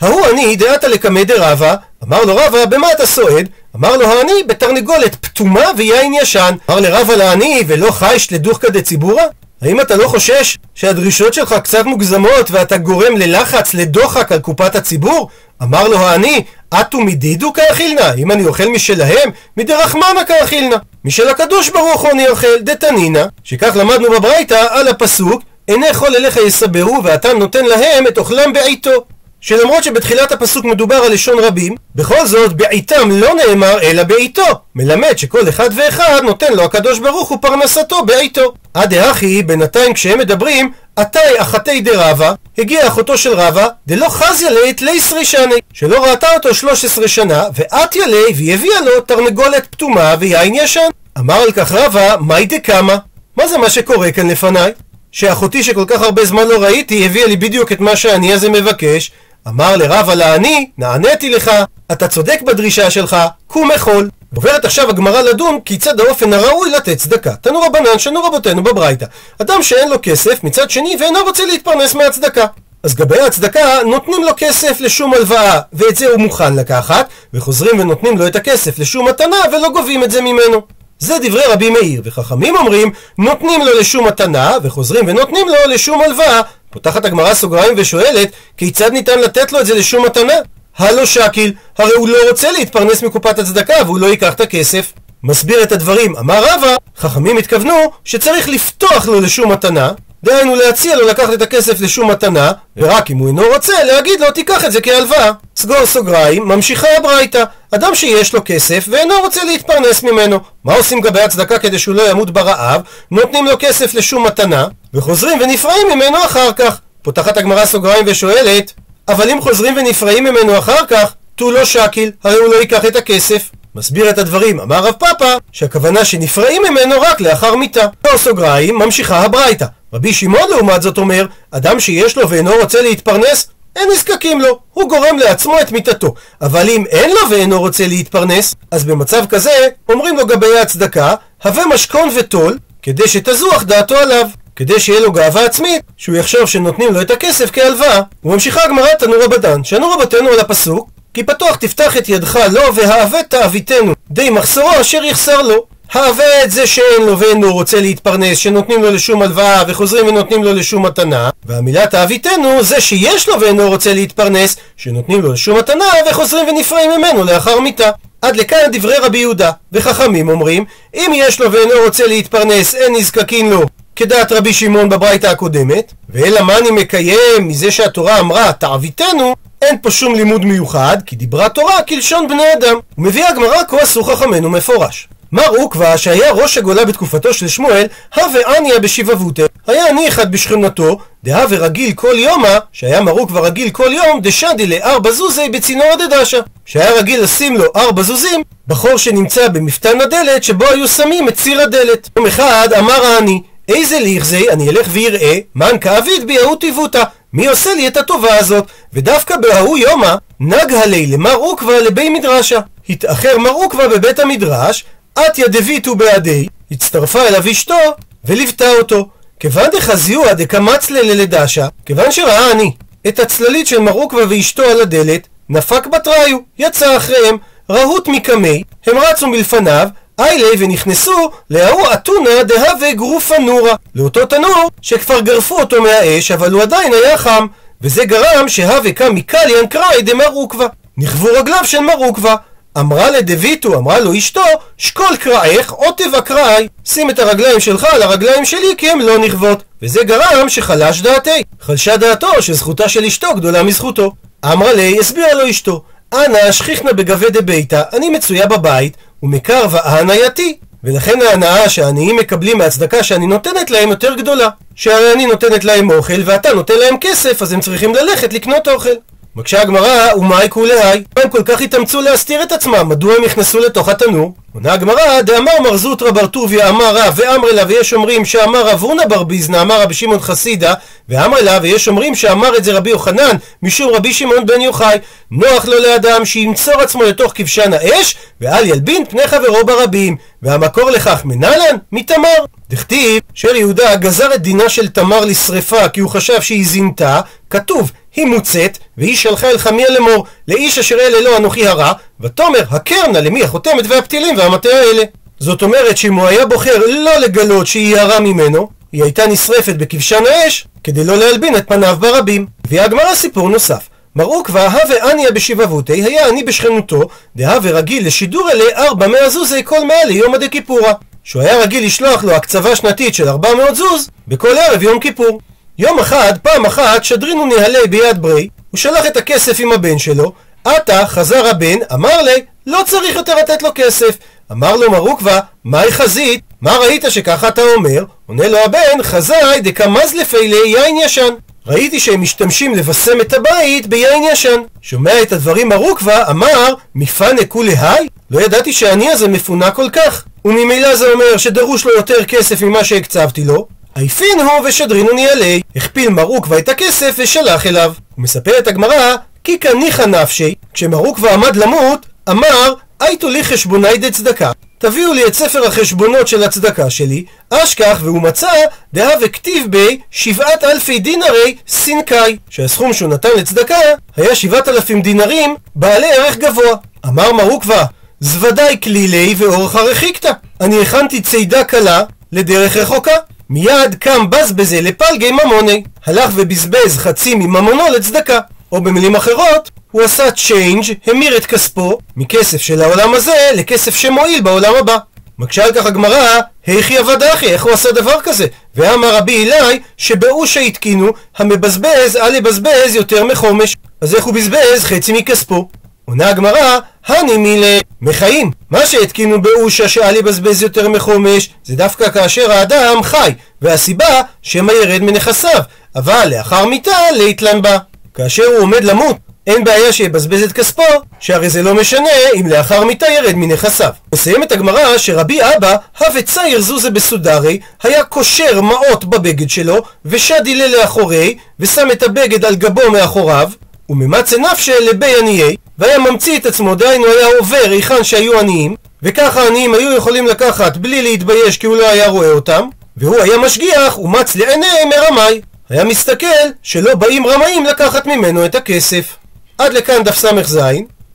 ההוא 0.00 0.26
עני 0.26 0.56
דעתה 0.56 0.88
לקמא 0.88 1.22
דרבה, 1.22 1.74
אמר 2.04 2.24
לו 2.24 2.36
רבא, 2.36 2.64
במה 2.64 2.92
אתה 2.92 3.06
סועד? 3.06 3.48
אמר 3.76 3.96
לו 3.96 4.06
העני, 4.06 4.42
בתרנגולת 4.46 5.14
פתומה 5.14 5.64
ויין 5.76 6.14
ישן. 6.14 6.54
אמר 6.70 6.80
לרבא 6.80 7.14
לעני, 7.14 7.62
ולא 7.66 7.90
חייש 7.90 8.32
לדוחקא 8.32 8.68
דציבורא? 8.68 9.22
האם 9.62 9.80
אתה 9.80 9.96
לא 9.96 10.08
חושש 10.08 10.58
שהדרישות 10.74 11.34
שלך 11.34 11.54
קצת 11.64 11.84
מוגזמות 11.84 12.50
ואתה 12.50 12.76
גורם 12.76 13.16
ללחץ, 13.16 13.74
לדוחק 13.74 14.32
על 14.32 14.38
קופת 14.38 14.76
הציבור? 14.76 15.28
אמר 15.62 15.88
לו 15.88 15.98
העני, 15.98 16.42
אטו 16.80 17.00
מדידו 17.00 17.52
כאכילנא? 17.52 18.14
אם 18.18 18.32
אני 18.32 18.46
אוכל 18.46 18.68
משלהם, 18.68 19.30
מדרחמנא 19.56 20.24
כאכילנא. 20.26 20.76
משל 21.04 21.28
הקדוש 21.28 21.68
ברוך 21.68 22.02
הוא 22.02 22.10
אני 22.10 22.28
אוכל, 22.28 22.58
דתנינא, 22.60 23.24
שכך 23.44 23.76
למדנו 23.76 24.10
בברייתא 24.10 24.66
על 24.70 24.88
הפסוק, 24.88 25.42
עיני 25.66 25.94
כל 25.94 26.16
אליך 26.16 26.36
יסברו 26.36 27.04
ואתה 27.04 27.32
נותן 27.32 27.64
להם 27.64 28.06
את 28.06 28.18
אוכלם 28.18 28.52
בעיתו. 28.52 29.04
שלמרות 29.46 29.84
שבתחילת 29.84 30.32
הפסוק 30.32 30.64
מדובר 30.64 30.94
על 30.94 31.12
לשון 31.12 31.38
רבים, 31.38 31.74
בכל 31.94 32.26
זאת 32.26 32.52
בעיתם 32.52 33.10
לא 33.10 33.34
נאמר 33.34 33.82
אלא 33.82 34.02
בעיתו, 34.02 34.42
מלמד 34.74 35.18
שכל 35.18 35.48
אחד 35.48 35.68
ואחד 35.76 36.20
נותן 36.22 36.52
לו 36.52 36.62
הקדוש 36.62 36.98
ברוך 36.98 37.28
הוא 37.28 37.38
פרנסתו 37.40 38.04
בעיתו. 38.04 38.54
עד 38.74 38.94
דאחי, 38.94 39.42
בינתיים 39.42 39.94
כשהם 39.94 40.18
מדברים, 40.18 40.72
עתי 40.96 41.18
אחתי 41.38 41.80
דרבה, 41.80 42.32
הגיעה 42.58 42.88
אחותו 42.88 43.18
של 43.18 43.34
רבה, 43.34 43.66
דלא 43.86 44.08
חזיה 44.08 44.50
ליה 44.50 44.72
תליסרי 44.72 45.24
שני, 45.24 45.54
שלא 45.72 46.04
ראתה 46.04 46.34
אותו 46.34 46.54
13 46.54 47.08
שנה, 47.08 47.44
ואתיה 47.54 48.06
ליה, 48.06 48.26
והיא 48.36 48.54
הביאה 48.54 48.80
לו 48.80 49.00
תרנגולת 49.00 49.66
פתומה 49.66 50.14
ויין 50.18 50.54
ישן. 50.54 50.88
אמר 51.18 51.34
על 51.34 51.52
כך 51.52 51.72
רבה, 51.72 52.16
מאי 52.20 52.46
דקמה? 52.46 52.96
מה 53.36 53.48
זה 53.48 53.58
מה 53.58 53.70
שקורה 53.70 54.12
כאן 54.12 54.30
לפניי? 54.30 54.72
שאחותי 55.12 55.62
שכל 55.62 55.84
כך 55.86 56.02
הרבה 56.02 56.24
זמן 56.24 56.46
לא 56.46 56.62
ראיתי, 56.62 57.06
הביאה 57.06 57.26
לי 57.26 57.36
בדיוק 57.36 57.72
את 57.72 57.80
מה 57.80 57.96
שאני 57.96 58.32
הזה 58.32 58.48
מבקש, 58.48 59.10
אמר 59.48 59.76
לרבה 59.76 60.14
לעני, 60.14 60.70
נעניתי 60.78 61.30
לך, 61.30 61.50
אתה 61.92 62.08
צודק 62.08 62.40
בדרישה 62.46 62.90
שלך, 62.90 63.16
קום 63.46 63.70
אכול. 63.70 64.10
עוברת 64.34 64.64
עכשיו 64.64 64.90
הגמרא 64.90 65.22
לדון 65.22 65.58
כיצד 65.64 66.00
האופן 66.00 66.32
הראוי 66.32 66.70
לתת 66.70 66.98
צדקה. 66.98 67.34
תנו 67.40 67.60
רבנן 67.60 67.98
שנו 67.98 68.22
רבותינו 68.22 68.62
בברייתא. 68.62 69.06
אדם 69.42 69.62
שאין 69.62 69.88
לו 69.88 69.96
כסף 70.02 70.44
מצד 70.44 70.70
שני 70.70 70.96
ואינו 71.00 71.18
רוצה 71.24 71.46
להתפרנס 71.46 71.94
מהצדקה. 71.94 72.46
אז 72.82 72.94
גבי 72.94 73.20
הצדקה 73.20 73.82
נותנים 73.86 74.24
לו 74.24 74.30
כסף 74.36 74.80
לשום 74.80 75.14
הלוואה 75.14 75.60
ואת 75.72 75.96
זה 75.96 76.06
הוא 76.06 76.20
מוכן 76.20 76.54
לקחת 76.54 77.08
וחוזרים 77.34 77.80
ונותנים 77.80 78.18
לו 78.18 78.26
את 78.26 78.36
הכסף 78.36 78.78
לשום 78.78 79.08
מתנה 79.08 79.36
ולא 79.52 79.68
גובים 79.68 80.04
את 80.04 80.10
זה 80.10 80.20
ממנו. 80.20 80.60
זה 80.98 81.14
דברי 81.22 81.42
רבי 81.48 81.70
מאיר, 81.70 82.02
וחכמים 82.04 82.56
אומרים 82.56 82.90
נותנים 83.18 83.60
לו 83.60 83.78
לשום 83.80 84.06
מתנה 84.06 84.56
וחוזרים 84.62 85.04
ונותנים 85.06 85.48
לו 85.48 85.54
לשום 85.68 86.00
הלוואה 86.00 86.40
פותחת 86.74 87.04
הגמרא 87.04 87.34
סוגריים 87.34 87.74
ושואלת, 87.76 88.28
כיצד 88.56 88.92
ניתן 88.92 89.18
לתת 89.18 89.52
לו 89.52 89.60
את 89.60 89.66
זה 89.66 89.74
לשום 89.74 90.04
מתנה? 90.06 90.32
הלו 90.76 91.06
שקיל, 91.06 91.52
הרי 91.78 91.92
הוא 91.96 92.08
לא 92.08 92.16
רוצה 92.28 92.52
להתפרנס 92.52 93.02
מקופת 93.02 93.38
הצדקה 93.38 93.74
והוא 93.84 93.98
לא 93.98 94.06
ייקח 94.06 94.34
את 94.34 94.40
הכסף. 94.40 94.92
מסביר 95.22 95.62
את 95.62 95.72
הדברים, 95.72 96.16
אמר 96.16 96.44
רבא, 96.44 96.76
חכמים 96.98 97.36
התכוונו 97.36 97.92
שצריך 98.04 98.48
לפתוח 98.48 99.06
לו 99.06 99.20
לשום 99.20 99.52
מתנה, 99.52 99.92
דהיינו 100.24 100.54
להציע 100.54 100.96
לו 100.96 101.08
לקחת 101.08 101.32
את 101.32 101.42
הכסף 101.42 101.80
לשום 101.80 102.10
מתנה, 102.10 102.52
ורק 102.76 103.10
אם 103.10 103.18
הוא 103.18 103.28
אינו 103.28 103.42
רוצה, 103.54 103.84
להגיד 103.84 104.20
לו 104.20 104.30
תיקח 104.30 104.64
את 104.64 104.72
זה 104.72 104.80
כהלוואה. 104.80 105.30
סגור 105.56 105.86
סוגריים, 105.86 106.48
ממשיכה 106.48 106.86
הברייתא. 106.96 107.44
אדם 107.74 107.94
שיש 107.94 108.34
לו 108.34 108.40
כסף 108.44 108.84
ואינו 108.88 109.14
רוצה 109.20 109.44
להתפרנס 109.44 110.02
ממנו. 110.02 110.40
מה 110.64 110.74
עושים 110.74 111.00
גבי 111.00 111.20
הצדקה 111.20 111.58
כדי 111.58 111.78
שהוא 111.78 111.94
לא 111.94 112.10
ימות 112.10 112.30
ברעב? 112.30 112.80
נותנים 113.10 113.46
לו 113.46 113.52
כסף 113.58 113.94
לשום 113.94 114.26
מתנה, 114.26 114.66
וחוזרים 114.94 115.38
ונפרעים 115.40 115.86
ממנו 115.94 116.24
אחר 116.24 116.52
כך. 116.52 116.78
פותחת 117.02 117.36
הגמרא 117.36 117.66
סוגריים 117.66 118.04
ושואלת, 118.06 118.72
אבל 119.08 119.30
אם 119.30 119.40
חוזרים 119.40 119.76
ונפרעים 119.76 120.24
ממנו 120.24 120.58
אחר 120.58 120.86
כך, 120.88 121.14
תו 121.34 121.50
לא 121.50 121.64
שקיל, 121.64 122.10
הרי 122.24 122.36
הוא 122.36 122.54
לא 122.54 122.56
ייקח 122.56 122.84
את 122.84 122.96
הכסף. 122.96 123.50
מסביר 123.74 124.10
את 124.10 124.18
הדברים, 124.18 124.60
אמר 124.60 124.84
רב 124.84 124.94
פאפא, 124.98 125.36
שהכוונה 125.52 126.04
שנפרעים 126.04 126.62
ממנו 126.70 127.00
רק 127.00 127.20
לאחר 127.20 127.56
מיתה. 127.56 127.86
או 128.12 128.18
סוגריים, 128.18 128.78
ממשיכה 128.78 129.20
הברייתא. 129.20 129.66
רבי 129.92 130.12
שמעון 130.12 130.50
לעומת 130.50 130.82
זאת 130.82 130.98
אומר, 130.98 131.26
אדם 131.50 131.80
שיש 131.80 132.16
לו 132.16 132.28
ואינו 132.28 132.50
רוצה 132.60 132.82
להתפרנס, 132.82 133.48
אין 133.76 133.88
נזקקים 133.92 134.40
לו, 134.40 134.58
הוא 134.72 134.88
גורם 134.88 135.18
לעצמו 135.18 135.60
את 135.60 135.72
מיתתו. 135.72 136.14
אבל 136.40 136.68
אם 136.68 136.84
אין 136.90 137.10
לו 137.10 137.30
ואינו 137.30 137.60
רוצה 137.60 137.86
להתפרנס, 137.86 138.54
אז 138.70 138.84
במצב 138.84 139.26
כזה, 139.28 139.68
אומרים 139.88 140.16
לו 140.16 140.26
גבי 140.26 140.58
הצדקה, 140.58 141.14
הווה 141.44 141.66
משכון 141.66 142.08
וטול, 142.16 142.58
כדי 142.82 143.08
שתזוח 143.08 143.62
דעתו 143.62 143.96
עליו. 143.96 144.26
כדי 144.56 144.80
שיהיה 144.80 145.00
לו 145.00 145.12
גאווה 145.12 145.44
עצמית, 145.44 145.82
שהוא 145.96 146.16
יחשוב 146.16 146.46
שנותנים 146.46 146.94
לו 146.94 147.00
את 147.00 147.10
הכסף 147.10 147.50
כהלוואה. 147.52 148.00
וממשיכה 148.24 148.64
הגמרא 148.64 148.94
תנו 148.98 149.12
רבדן, 149.24 149.64
שענו 149.64 149.90
רבתנו 149.90 150.28
על 150.28 150.40
הפסוק, 150.40 150.88
כי 151.14 151.22
פתוח 151.22 151.56
תפתח 151.56 151.96
את 151.96 152.08
ידך 152.08 152.38
לו 152.52 152.74
והאבד 152.74 153.22
תאוויתנו 153.22 153.92
די 154.10 154.30
מחסורו 154.30 154.80
אשר 154.80 155.04
יחסר 155.04 155.42
לו. 155.42 155.66
האבד 155.92 156.46
זה 156.48 156.66
שאין 156.66 157.02
לו 157.06 157.18
ואינו 157.18 157.52
רוצה 157.52 157.80
להתפרנס, 157.80 158.38
שנותנים 158.38 158.82
לו 158.82 158.90
לשום 158.90 159.22
הלוואה 159.22 159.62
וחוזרים 159.68 160.06
ונותנים 160.06 160.44
לו 160.44 160.52
לשום 160.52 160.86
מתנה, 160.86 161.30
והמילה 161.44 161.86
תאוויתנו 161.86 162.62
זה 162.62 162.80
שיש 162.80 163.28
לו 163.28 163.40
ואינו 163.40 163.68
רוצה 163.68 163.94
להתפרנס, 163.94 164.56
שנותנים 164.76 165.22
לו 165.22 165.32
לשום 165.32 165.58
מתנה 165.58 165.84
וחוזרים 166.10 166.48
ונפרעים 166.48 166.90
ממנו 166.90 167.24
לאחר 167.24 167.60
מיתה. 167.60 167.90
עד 168.22 168.36
לכאן 168.36 168.58
דברי 168.72 168.96
רבי 168.96 169.18
יהודה, 169.18 169.50
וחכמים 169.72 170.28
אומרים, 170.28 170.64
אם 170.94 171.12
יש 171.14 171.40
לו 171.40 171.52
ואינו 171.52 171.74
רוצה 171.84 172.06
להתפרנס, 172.06 172.74
אין 172.74 172.96
נזקקין 172.96 173.50
לו, 173.50 173.62
כדעת 173.96 174.32
רבי 174.32 174.52
שמעון 174.52 174.88
בברייתא 174.88 175.26
הקודמת, 175.26 175.92
ואלא 176.08 176.42
מה 176.42 176.58
אני 176.58 176.70
מקיים 176.70 177.48
מזה 177.48 177.70
שהתורה 177.70 178.20
אמרה 178.20 178.52
תעביתנו, 178.52 179.34
אין 179.62 179.78
פה 179.82 179.90
שום 179.90 180.14
לימוד 180.14 180.44
מיוחד, 180.44 180.96
כי 181.06 181.16
דיברה 181.16 181.48
תורה 181.48 181.82
כלשון 181.82 182.28
בני 182.28 182.52
אדם. 182.58 182.76
ומביאה 182.98 183.28
הגמרא 183.28 183.64
כה 183.68 183.76
עשו 183.76 184.04
חכמינו 184.04 184.50
מפורש. 184.50 185.08
מר 185.32 185.48
עוקבא, 185.48 185.96
שהיה 185.96 186.32
ראש 186.32 186.58
הגולה 186.58 186.84
בתקופתו 186.84 187.34
של 187.34 187.48
שמואל, 187.48 187.86
הווה 188.14 188.56
עניה 188.56 188.78
בשיבבותא. 188.78 189.46
היה 189.66 189.88
עני 189.88 190.08
אחד 190.08 190.32
בשכנתו, 190.32 190.98
דהווה 191.24 191.58
רגיל 191.58 191.92
כל 191.92 192.14
יומא, 192.18 192.58
שהיה 192.72 193.00
מר 193.00 193.12
עוקבא 193.12 193.40
רגיל 193.40 193.70
כל 193.70 193.92
יום, 193.92 194.20
דשדי 194.20 194.66
לארבע 194.66 195.10
זוזי 195.12 195.48
בצינור 195.48 195.94
דדשה. 195.98 196.40
שהיה 196.66 196.92
רגיל 196.98 197.22
לשים 197.22 197.56
לו 197.56 197.64
ארבע 197.76 198.02
זוזים 198.02 198.42
בחור 198.68 198.96
שנמצא 198.96 199.48
במפתן 199.48 200.00
הדלת, 200.00 200.44
שבו 200.44 200.64
היו 200.64 200.88
שמים 200.88 201.28
את 201.28 201.34
ציר 201.34 201.60
הדלת. 201.60 202.08
יום 202.16 202.26
אחד 202.26 202.68
אמר 202.78 203.04
העני, 203.06 203.42
איזה 203.68 204.00
ליכזי 204.00 204.50
אני 204.50 204.70
אלך 204.70 204.86
ויראה, 204.90 205.38
מן 205.54 205.78
כאביד 205.80 206.26
בי 206.26 206.38
ההוא 206.38 206.56
טיבותא. 206.56 207.02
מי 207.32 207.46
עושה 207.46 207.74
לי 207.74 207.88
את 207.88 207.96
הטובה 207.96 208.36
הזאת? 208.38 208.64
ודווקא 208.92 209.36
בהוא 209.36 209.78
יומא, 209.78 210.14
נג 210.40 210.72
הלי 210.72 211.06
למר 211.06 211.34
עוקבא 211.34 211.72
לבי 211.72 212.08
מדרשה. 212.08 212.60
התאחר 212.88 213.38
מר 213.38 213.50
עוקבא 213.50 213.88
בבית 213.88 214.18
המדרש, 214.18 214.84
אתיה 215.26 215.48
דביתו 215.48 215.94
בעדי, 215.94 216.46
הצטרפה 216.70 217.28
אליו 217.28 217.50
אשתו, 217.50 217.78
וליוותה 218.24 218.70
אותו. 218.70 219.08
כיוון 219.40 219.70
דחזיוה 219.70 220.34
דקמצלה 220.34 221.02
ללדשה, 221.02 221.68
כיוון 221.86 222.10
שראה 222.10 222.50
אני 222.50 222.72
את 223.08 223.18
הצללית 223.18 223.66
של 223.66 223.78
מר 223.78 223.92
עוקבא 223.92 224.20
ואשתו 224.28 224.62
על 224.62 224.80
הדלת, 224.80 225.28
נפק 225.48 225.86
בתראיו, 225.86 226.38
יצא 226.58 226.96
אחריהם, 226.96 227.36
רהוט 227.70 228.08
מקמי, 228.08 228.62
הם 228.86 228.98
רצו 228.98 229.26
מלפניו, 229.26 229.88
איילי 230.18 230.64
ונכנסו 230.64 231.30
להוא 231.50 231.92
אתונה 231.94 232.42
דהווה 232.42 232.92
גרופה 232.92 233.38
נורה, 233.38 233.74
לאותו 233.94 234.26
תנור 234.26 234.70
שכבר 234.82 235.20
גרפו 235.20 235.60
אותו 235.60 235.82
מהאש, 235.82 236.30
אבל 236.30 236.52
הוא 236.52 236.62
עדיין 236.62 236.92
היה 236.94 237.18
חם, 237.18 237.46
וזה 237.82 238.04
גרם 238.04 238.48
שהווה 238.48 238.92
קם 238.92 239.14
מקליאן 239.14 239.66
קראי 239.66 240.02
דמר 240.02 240.28
עוקבא. 240.28 240.66
נכוו 240.98 241.28
רגליו 241.34 241.60
של 241.64 241.80
מר 241.80 241.96
עוקבא. 241.96 242.34
אמרה 242.78 243.10
לדויטו, 243.10 243.74
אמרה 243.74 244.00
לו 244.00 244.18
אשתו, 244.18 244.44
שקול 244.78 245.16
קראך 245.16 245.72
או 245.72 245.92
תבקראי. 245.92 246.68
שים 246.84 247.10
את 247.10 247.18
הרגליים 247.18 247.60
שלך 247.60 247.84
על 247.84 248.02
הרגליים 248.02 248.44
שלי 248.44 248.74
כי 248.78 248.90
הן 248.90 249.00
לא 249.00 249.18
נכוות. 249.18 249.62
וזה 249.82 250.04
גרם 250.04 250.48
שחלש 250.48 251.00
דעתי. 251.00 251.42
חלשה 251.60 251.96
דעתו 251.96 252.42
שזכותה 252.42 252.88
של 252.88 253.04
אשתו 253.04 253.34
גדולה 253.34 253.62
מזכותו. 253.62 254.12
אמרה 254.52 254.72
לי, 254.72 254.98
הסבירה 255.00 255.34
לו 255.34 255.50
אשתו, 255.50 255.82
אנא 256.14 256.52
שכיחנה 256.52 256.92
בגבי 256.92 257.30
דביתא, 257.30 257.82
אני 257.92 258.10
מצויה 258.10 258.46
בבית, 258.46 258.96
ומקר 259.24 259.66
והנאייתי. 259.70 260.56
ולכן 260.84 261.22
ההנאה 261.22 261.68
שהעניים 261.68 262.16
מקבלים 262.16 262.58
מהצדקה 262.58 263.02
שאני 263.02 263.26
נותנת 263.26 263.70
להם 263.70 263.88
יותר 263.88 264.14
גדולה. 264.14 264.48
שהרי 264.74 265.12
אני 265.12 265.26
נותנת 265.26 265.64
להם 265.64 265.90
אוכל 265.90 266.22
ואתה 266.24 266.52
נותן 266.52 266.74
להם 266.78 266.96
כסף, 267.00 267.42
אז 267.42 267.52
הם 267.52 267.60
צריכים 267.60 267.94
ללכת 267.94 268.32
לקנות 268.32 268.68
אוכל. 268.68 268.90
מקשה 269.36 269.62
הגמרא, 269.62 270.14
ומאי 270.16 270.46
כולי? 270.50 271.04
הם 271.16 271.28
כל 271.30 271.42
כך 271.44 271.60
התאמצו 271.60 272.00
להסתיר 272.00 272.42
את 272.42 272.52
עצמם, 272.52 272.88
מדוע 272.88 273.14
הם 273.14 273.24
נכנסו 273.24 273.58
לתוך 273.58 273.88
התנור? 273.88 274.34
עונה 274.54 274.72
הגמרא, 274.72 275.20
דאמר 275.20 275.60
מר 275.62 275.76
זוטרא 275.76 276.10
בר 276.10 276.26
טוביה 276.26 276.68
אמר 276.68 276.96
רב 276.96 277.14
ואמר 277.16 277.52
לה 277.52 277.62
ויש 277.68 277.94
אומרים 277.94 278.24
שאמר 278.24 278.66
רב 278.66 278.82
הונא 278.82 279.06
בר 279.06 279.22
ביזנא 279.22 279.62
אמר 279.62 279.82
רבי 279.82 279.94
שמעון 279.94 280.20
חסידה 280.20 280.74
ואמר 281.08 281.40
לה 281.40 281.58
ויש 281.62 281.88
אומרים 281.88 282.14
שאמר 282.14 282.56
את 282.56 282.64
זה 282.64 282.72
רבי 282.72 282.90
יוחנן 282.90 283.36
משום 283.62 283.92
רבי 283.94 284.12
שמעון 284.12 284.46
בן 284.46 284.60
יוחאי 284.60 284.98
נוח 285.30 285.66
לו 285.66 285.78
לאדם 285.78 286.24
שימצור 286.24 286.80
עצמו 286.80 287.02
לתוך 287.02 287.32
כבשן 287.34 287.72
האש 287.72 288.16
ואל 288.40 288.66
ילבין 288.66 289.04
פני 289.08 289.26
חברו 289.26 289.66
ברבים 289.66 290.16
והמקור 290.42 290.90
לכך 290.90 291.24
מנהלן? 291.24 291.76
מתמר 291.92 292.44
דכתיב 292.70 293.22
שר 293.34 293.56
יהודה 293.56 293.96
גזר 293.96 294.34
את 294.34 294.42
דינה 294.42 294.68
של 294.68 294.88
תמר 294.88 295.24
לשרפה 295.24 295.88
כי 295.88 296.00
הוא 296.00 296.10
חשב 296.10 296.42
שהיא 296.42 296.66
זינתה 296.66 297.20
כתוב 297.50 297.92
היא 298.16 298.26
מוצאת, 298.26 298.78
והיא 298.98 299.16
שלחה 299.16 299.50
אל 299.50 299.58
חמיה 299.58 299.90
לאמור, 299.90 300.26
לאיש 300.48 300.78
אשר 300.78 300.94
אלה 300.94 301.20
לו 301.20 301.36
אנוכי 301.36 301.66
הרע, 301.66 301.92
ותאמר, 302.20 302.62
הכר 302.70 303.06
נא 303.12 303.18
למי 303.18 303.44
החותמת 303.44 303.84
והפתילים 303.88 304.38
והמטה 304.38 304.68
האלה. 304.68 305.02
זאת 305.38 305.62
אומרת 305.62 305.96
שאם 305.96 306.14
הוא 306.14 306.26
היה 306.26 306.46
בוחר 306.46 306.78
לא 306.86 307.16
לגלות 307.16 307.66
שהיא 307.66 307.96
הרע 307.96 308.20
ממנו, 308.20 308.68
היא 308.92 309.02
הייתה 309.02 309.26
נשרפת 309.26 309.74
בכבשן 309.74 310.22
האש, 310.30 310.66
כדי 310.84 311.04
לא 311.04 311.16
להלבין 311.16 311.56
את 311.56 311.68
פניו 311.68 311.96
ברבים. 312.00 312.46
והגמרא 312.70 313.14
סיפור 313.14 313.48
נוסף. 313.48 313.88
מראו 314.16 314.44
כבר 314.44 314.66
הווה 314.66 315.10
עניה 315.10 315.30
בשבבותי, 315.30 315.92
היה 315.92 316.28
עני 316.28 316.42
בשכנותו, 316.42 317.08
דהווה 317.36 317.70
רגיל 317.70 318.06
לשידור 318.06 318.50
אלה 318.50 318.64
ארבע 318.76 319.06
מאה 319.06 319.28
זוזי 319.28 319.64
כל 319.64 319.86
מאה 319.86 320.04
ליום 320.04 320.34
עדי 320.34 320.50
כיפורה. 320.50 320.92
שהוא 321.24 321.42
היה 321.42 321.62
רגיל 321.62 321.86
לשלוח 321.86 322.24
לו 322.24 322.32
הקצבה 322.32 322.76
שנתית 322.76 323.14
של 323.14 323.28
ארבע 323.28 323.54
מאות 323.54 323.76
זוז 323.76 324.10
בכל 324.28 324.58
ערב 324.58 324.82
יום 324.82 325.00
כיפור. 325.00 325.40
יום 325.78 325.98
אחד, 325.98 326.32
פעם 326.42 326.66
אחת, 326.66 327.04
שדרינו 327.04 327.46
נהלה 327.46 327.78
ביד 327.90 328.22
ברי, 328.22 328.48
הוא 328.70 328.78
שלח 328.78 329.06
את 329.06 329.16
הכסף 329.16 329.60
עם 329.60 329.72
הבן 329.72 329.98
שלו, 329.98 330.32
עתה 330.64 331.06
חזר 331.06 331.46
הבן, 331.46 331.78
אמר 331.92 332.22
לי, 332.22 332.44
לא 332.66 332.82
צריך 332.86 333.16
יותר 333.16 333.34
לתת 333.34 333.62
לו 333.62 333.68
כסף. 333.74 334.16
אמר 334.52 334.76
לו 334.76 334.90
מרוקווה, 334.90 335.40
מהי 335.64 335.92
חזית? 335.92 336.40
מה 336.60 336.76
ראית 336.76 337.04
שככה 337.08 337.48
אתה 337.48 337.62
אומר? 337.76 338.04
עונה 338.26 338.48
לו 338.48 338.58
הבן, 338.58 339.02
חזאי 339.02 339.60
דקמז 339.60 340.14
לפיילי 340.14 340.56
יין 340.66 340.96
ישן. 340.96 341.34
ראיתי 341.66 342.00
שהם 342.00 342.20
משתמשים 342.20 342.74
לבשם 342.74 343.20
את 343.20 343.32
הבית 343.32 343.86
ביין 343.86 344.22
ישן. 344.32 344.60
שומע 344.82 345.22
את 345.22 345.32
הדברים 345.32 345.68
מרוקווה, 345.68 346.30
אמר, 346.30 346.74
מפנה 346.94 347.44
כולי 347.48 347.74
היי? 347.80 348.08
לא 348.30 348.40
ידעתי 348.40 348.72
שהעני 348.72 349.10
הזה 349.10 349.28
מפונה 349.28 349.70
כל 349.70 349.90
כך. 349.92 350.24
וממילא 350.44 350.96
זה 350.96 351.12
אומר 351.12 351.36
שדרוש 351.36 351.84
לו 351.84 351.92
יותר 351.92 352.24
כסף 352.24 352.62
ממה 352.62 352.84
שהקצבתי 352.84 353.44
לו, 353.44 353.66
עייפין 353.94 354.40
הוא 354.40 354.68
ושדרינו 354.68 355.12
ניאלי. 355.12 355.60
הכפיל 355.76 356.08
מרוקווה 356.08 356.58
את 356.58 356.68
הכסף 356.68 357.14
ושלח 357.18 357.66
אליו. 357.66 357.92
ומספרת 358.18 358.68
הגמרא, 358.68 359.16
כי 359.44 359.58
כניחא 359.58 360.02
נפשי, 360.02 360.54
כשמרוקווה 360.74 361.34
עמד 361.34 361.56
למות, 361.56 362.06
אמר, 362.30 362.74
הייתו 363.00 363.28
לי 363.28 363.44
חשבוני 363.44 363.98
דצדקה. 363.98 364.52
תביאו 364.78 365.12
לי 365.12 365.26
את 365.26 365.34
ספר 365.34 365.66
החשבונות 365.66 366.28
של 366.28 366.44
הצדקה 366.44 366.90
שלי, 366.90 367.24
אשכח 367.50 368.00
והוא 368.02 368.22
מצא 368.22 368.50
דהוה 368.94 369.12
כתיב 369.22 369.66
ביה 369.70 370.00
שבעת 370.10 370.64
אלפי 370.64 370.98
דינרי 370.98 371.56
סיאנקי, 371.68 372.36
שהסכום 372.50 372.92
שהוא 372.92 373.10
נתן 373.10 373.28
לצדקה 373.36 373.76
היה 374.16 374.34
שבעת 374.34 374.68
אלפים 374.68 375.02
דינרים 375.02 375.56
בעלי 375.76 376.12
ערך 376.12 376.36
גבוה. 376.36 376.74
אמר 377.06 377.32
מר 377.32 377.45
עוקבא, 377.45 377.84
זוודאי 378.20 378.76
קלילי 378.82 379.34
ואורחא 379.38 379.76
רחיקתא. 379.76 380.30
אני 380.60 380.82
הכנתי 380.82 381.20
צידה 381.20 381.64
קלה 381.64 382.02
לדרך 382.32 382.76
רחוקה. 382.76 383.16
מיד 383.54 383.94
קם 384.00 384.30
בזבזיה 384.30 384.80
לפלגיה 384.80 385.30
ממוניה. 385.30 385.82
הלך 386.06 386.30
ובזבז 386.34 386.98
חצי 386.98 387.34
מממונו 387.34 387.88
לצדקה. 387.96 388.40
או 388.72 388.80
במילים 388.80 389.16
אחרות, 389.16 389.70
הוא 389.90 390.02
עשה 390.02 390.30
change, 390.30 390.84
המיר 391.06 391.36
את 391.36 391.46
כספו, 391.46 391.98
מכסף 392.16 392.60
של 392.60 392.82
העולם 392.82 393.14
הזה 393.14 393.50
לכסף 393.54 393.94
שמועיל 393.94 394.40
בעולם 394.40 394.74
הבא. 394.74 394.96
מקשה 395.38 395.64
על 395.64 395.72
כך 395.72 395.86
הגמרא, 395.86 396.40
היכי 396.66 396.98
עבד 396.98 397.22
אחי, 397.22 397.46
איך 397.46 397.64
הוא 397.64 397.72
עשה 397.72 397.92
דבר 397.92 398.20
כזה? 398.20 398.46
ואמר 398.76 399.16
רבי 399.16 399.44
אלי, 399.44 399.80
שבאושה 399.96 400.60
התקינו, 400.60 401.12
המבזבז 401.38 402.16
אל 402.16 402.34
יבזבז 402.34 402.94
יותר 402.94 403.24
מחומש. 403.24 403.76
אז 404.00 404.14
איך 404.14 404.24
הוא 404.24 404.34
בזבז 404.34 404.84
חצי 404.84 405.12
מכספו? 405.12 405.68
עונה 406.04 406.28
הגמרא, 406.28 406.78
הני 407.06 407.36
מילה 407.36 407.78
מחיים. 408.00 408.50
מה 408.70 408.86
שהתקינו 408.86 409.42
באושה 409.42 409.88
שאל 409.88 410.16
יבזבז 410.16 410.62
יותר 410.62 410.88
מחומש, 410.88 411.50
זה 411.64 411.76
דווקא 411.76 412.10
כאשר 412.10 412.52
האדם 412.52 413.02
חי, 413.02 413.32
והסיבה 413.62 414.20
שמא 414.42 414.72
ירד 414.72 415.02
מנכסיו, 415.02 415.60
אבל 415.96 416.28
לאחר 416.36 416.66
מיתה 416.66 417.10
ליתלן 417.16 417.62
בה. 417.62 417.78
כאשר 418.14 418.44
הוא 418.44 418.58
עומד 418.58 418.84
למות, 418.84 419.16
אין 419.46 419.64
בעיה 419.64 419.92
שיבזבז 419.92 420.42
את 420.42 420.52
כספו, 420.52 420.82
שהרי 421.20 421.50
זה 421.50 421.62
לא 421.62 421.74
משנה 421.74 422.10
אם 422.40 422.46
לאחר 422.46 422.84
מיתה 422.84 423.06
ירד 423.06 423.34
מנכסיו. 423.34 423.90
מסיימת 424.14 424.52
הגמרא 424.52 424.98
שרבי 424.98 425.38
אבא, 425.42 425.76
הווה 425.98 426.22
צייר 426.22 426.60
זוזה 426.60 426.90
בסודרי, 426.90 427.58
היה 427.82 428.04
קושר 428.04 428.60
מעות 428.60 429.04
בבגד 429.04 429.50
שלו, 429.50 429.82
ושד 430.04 430.46
הלל 430.46 430.76
לאחורי, 430.80 431.36
ושם 431.60 431.88
את 431.92 432.02
הבגד 432.02 432.44
על 432.44 432.54
גבו 432.54 432.90
מאחוריו, 432.90 433.50
וממצה 433.88 434.36
נפשה 434.38 434.72
לבי 434.80 435.18
עניי, 435.20 435.56
והיה 435.78 435.98
ממציא 435.98 436.38
את 436.38 436.46
עצמו, 436.46 436.74
דהיינו 436.74 437.06
היה 437.06 437.26
עובר 437.38 437.70
היכן 437.70 438.04
שהיו 438.04 438.40
עניים, 438.40 438.74
וככה 439.02 439.42
העניים 439.42 439.74
היו 439.74 439.96
יכולים 439.96 440.26
לקחת 440.26 440.76
בלי 440.76 441.02
להתבייש 441.02 441.58
כי 441.58 441.66
הוא 441.66 441.76
לא 441.76 441.88
היה 441.88 442.08
רואה 442.08 442.30
אותם, 442.30 442.68
והוא 442.96 443.20
היה 443.20 443.38
משגיח 443.38 443.98
ומץ 443.98 444.36
לעיני 444.36 444.66
מרמאי. 444.90 445.40
היה 445.70 445.84
מסתכל 445.84 446.26
שלא 446.62 446.94
באים 446.94 447.26
רמאים 447.26 447.64
לקחת 447.64 448.06
ממנו 448.06 448.44
את 448.44 448.54
הכסף. 448.54 449.16
עד 449.58 449.72
לכאן 449.72 450.02
דף 450.04 450.18
ס"ז. 450.18 450.58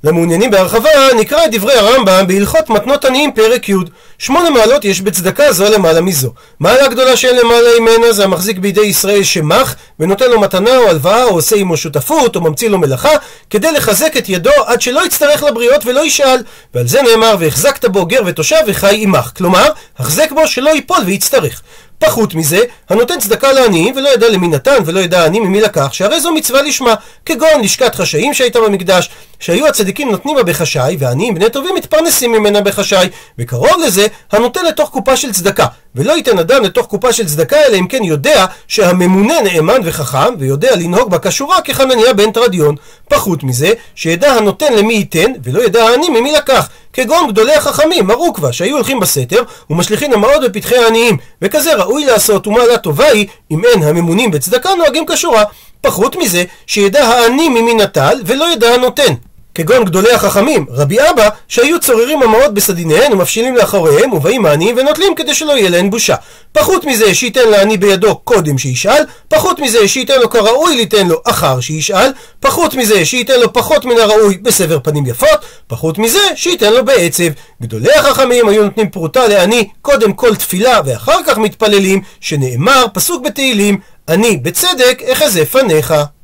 למעוניינים 0.03 0.51
בהרחבה 0.51 0.89
נקרא 1.19 1.45
את 1.45 1.51
דברי 1.51 1.73
הרמב"ם 1.73 2.27
בהלכות 2.27 2.69
מתנות 2.69 3.05
עניים 3.05 3.31
פרק 3.31 3.69
י' 3.69 3.73
שמונה 4.17 4.49
מעלות 4.49 4.85
יש 4.85 5.01
בצדקה 5.01 5.51
זו 5.51 5.69
למעלה 5.69 6.01
מזו. 6.01 6.33
מעלה 6.59 6.87
גדולה 6.87 7.17
שאין 7.17 7.37
למעלה 7.37 7.69
ממנה 7.79 8.11
זה 8.11 8.23
המחזיק 8.23 8.57
בידי 8.57 8.81
ישראל 8.81 9.23
שמח 9.23 9.75
ונותן 9.99 10.29
לו 10.29 10.39
מתנה 10.39 10.77
או 10.77 10.89
הלוואה 10.89 11.23
או 11.23 11.29
עושה 11.29 11.55
עמו 11.55 11.77
שותפות 11.77 12.35
או 12.35 12.41
ממציא 12.41 12.69
לו 12.69 12.77
מלאכה 12.77 13.09
כדי 13.49 13.71
לחזק 13.71 14.17
את 14.17 14.29
ידו 14.29 14.51
עד 14.65 14.81
שלא 14.81 15.05
יצטרך 15.05 15.43
לבריות 15.43 15.85
ולא 15.85 16.05
ישאל. 16.05 16.43
ועל 16.73 16.87
זה 16.87 17.01
נאמר 17.01 17.35
והחזקת 17.39 17.85
בו 17.85 18.05
גר 18.05 18.21
ותושב 18.25 18.59
וחי 18.67 19.03
עמך 19.03 19.31
כלומר 19.37 19.71
החזק 19.99 20.31
בו 20.31 20.47
שלא 20.47 20.69
ייפול 20.69 21.01
ויצטרך 21.05 21.61
פחות 21.99 22.35
מזה, 22.35 22.59
הנותן 22.89 23.19
צדקה 23.19 23.51
לעניים 23.51 23.95
ולא 23.95 24.09
ידע 24.09 24.29
למי 24.29 24.47
נתן 24.47 24.77
ולא 24.85 24.99
ידע 24.99 25.21
העני 25.21 25.39
ממי 25.39 25.61
לקח, 25.61 25.93
שהרי 25.93 26.21
זו 26.21 26.31
מצווה 26.31 26.61
לשמה, 26.61 26.95
כגון 27.25 27.61
לשכת 27.63 27.95
חשאים 27.95 28.33
שהייתה 28.33 28.59
במקדש, 28.59 29.09
שהיו 29.39 29.67
הצדיקים 29.67 30.11
נותנים 30.11 30.35
בה 30.35 30.43
בחשאי, 30.43 30.97
והעניים 30.99 31.35
בני 31.35 31.49
טובים 31.49 31.75
מתפרנסים 31.75 32.31
ממנה 32.31 32.61
בחשאי, 32.61 33.09
וקרוב 33.39 33.81
לזה, 33.85 34.07
הנותן 34.31 34.65
לתוך 34.65 34.89
קופה 34.89 35.15
של 35.15 35.31
צדקה, 35.31 35.65
ולא 35.95 36.13
ייתן 36.13 36.39
אדם 36.39 36.63
לתוך 36.63 36.85
קופה 36.85 37.13
של 37.13 37.25
צדקה, 37.25 37.57
אלא 37.65 37.77
אם 37.77 37.87
כן 37.87 38.03
יודע 38.03 38.45
שהממונה 38.67 39.41
נאמן 39.41 39.79
וחכם, 39.83 40.35
ויודע 40.39 40.75
לנהוג 40.75 41.09
בה 41.09 41.17
כשורה 41.19 41.61
כחנניה 41.61 42.13
בן 42.13 42.31
תרדיון. 42.31 42.75
פחות 43.09 43.43
מזה, 43.43 43.73
שידע 43.95 44.33
הנותן 44.33 44.73
למי 44.73 44.93
ייתן, 44.93 45.31
ולא 45.43 45.63
ידע 45.63 45.83
העני 45.83 46.09
ממי 46.09 46.31
לקח. 46.31 46.69
כגון 46.93 47.27
גדולי 47.27 47.53
החכמים, 47.55 48.07
מרוקווה, 48.07 48.53
שהיו 48.53 48.75
הולכים 48.75 48.99
בסתר 48.99 49.43
ומשליכים 49.69 50.13
המעות 50.13 50.43
בפתחי 50.43 50.77
העניים, 50.77 51.17
וכזה 51.41 51.75
ראוי 51.75 52.05
לעשות 52.05 52.47
ומעלה 52.47 52.77
טובה 52.77 53.07
היא, 53.07 53.27
אם 53.51 53.65
אין 53.65 53.83
הממונים 53.83 54.31
בצדקה 54.31 54.69
נוהגים 54.75 55.05
כשורה. 55.05 55.43
פחות 55.81 56.15
מזה, 56.15 56.43
שידע 56.67 57.05
העני 57.05 57.49
ממי 57.49 57.73
נטל, 57.73 58.21
ולא 58.25 58.53
ידע 58.53 58.73
הנותן. 58.73 59.13
כגון 59.59 59.85
גדולי 59.85 60.11
החכמים, 60.11 60.65
רבי 60.69 60.97
אבא, 61.09 61.29
שהיו 61.47 61.79
צוררים 61.79 62.23
המעות 62.23 62.53
בסדיניהן 62.53 63.13
ומפשילים 63.13 63.55
לאחוריהם, 63.55 64.13
ובאים 64.13 64.45
העניים 64.45 64.77
ונוטלים 64.77 65.15
כדי 65.15 65.35
שלא 65.35 65.51
יהיה 65.51 65.69
להן 65.69 65.89
בושה. 65.89 66.15
פחות 66.51 66.85
מזה 66.85 67.13
שייתן 67.13 67.49
לעני 67.49 67.77
בידו 67.77 68.15
קודם 68.15 68.57
שישאל, 68.57 69.03
פחות 69.27 69.59
מזה 69.59 69.87
שייתן 69.87 70.19
לו 70.19 70.29
כראוי 70.29 70.75
ליתן 70.75 71.07
לו 71.07 71.21
אחר 71.23 71.59
שישאל, 71.59 72.11
פחות 72.39 72.75
מזה 72.75 73.05
שייתן 73.05 73.39
לו 73.39 73.53
פחות 73.53 73.85
מן 73.85 73.97
הראוי 73.97 74.37
בסבר 74.37 74.79
פנים 74.83 75.05
יפות, 75.05 75.39
פחות 75.67 75.97
מזה 75.97 76.21
שייתן 76.35 76.73
לו 76.73 76.85
בעצב. 76.85 77.29
גדולי 77.61 77.93
החכמים 77.93 78.49
היו 78.49 78.63
נותנים 78.63 78.89
פרוטה 78.89 79.27
לעני 79.27 79.67
קודם 79.81 80.13
כל 80.13 80.35
תפילה 80.35 80.79
ואחר 80.85 81.23
כך 81.27 81.37
מתפללים, 81.37 82.01
שנאמר 82.21 82.85
פסוק 82.93 83.25
בתהילים, 83.25 83.79
אני 84.07 84.37
בצדק 84.37 85.01
אחזה 85.11 85.45
פניך. 85.45 85.93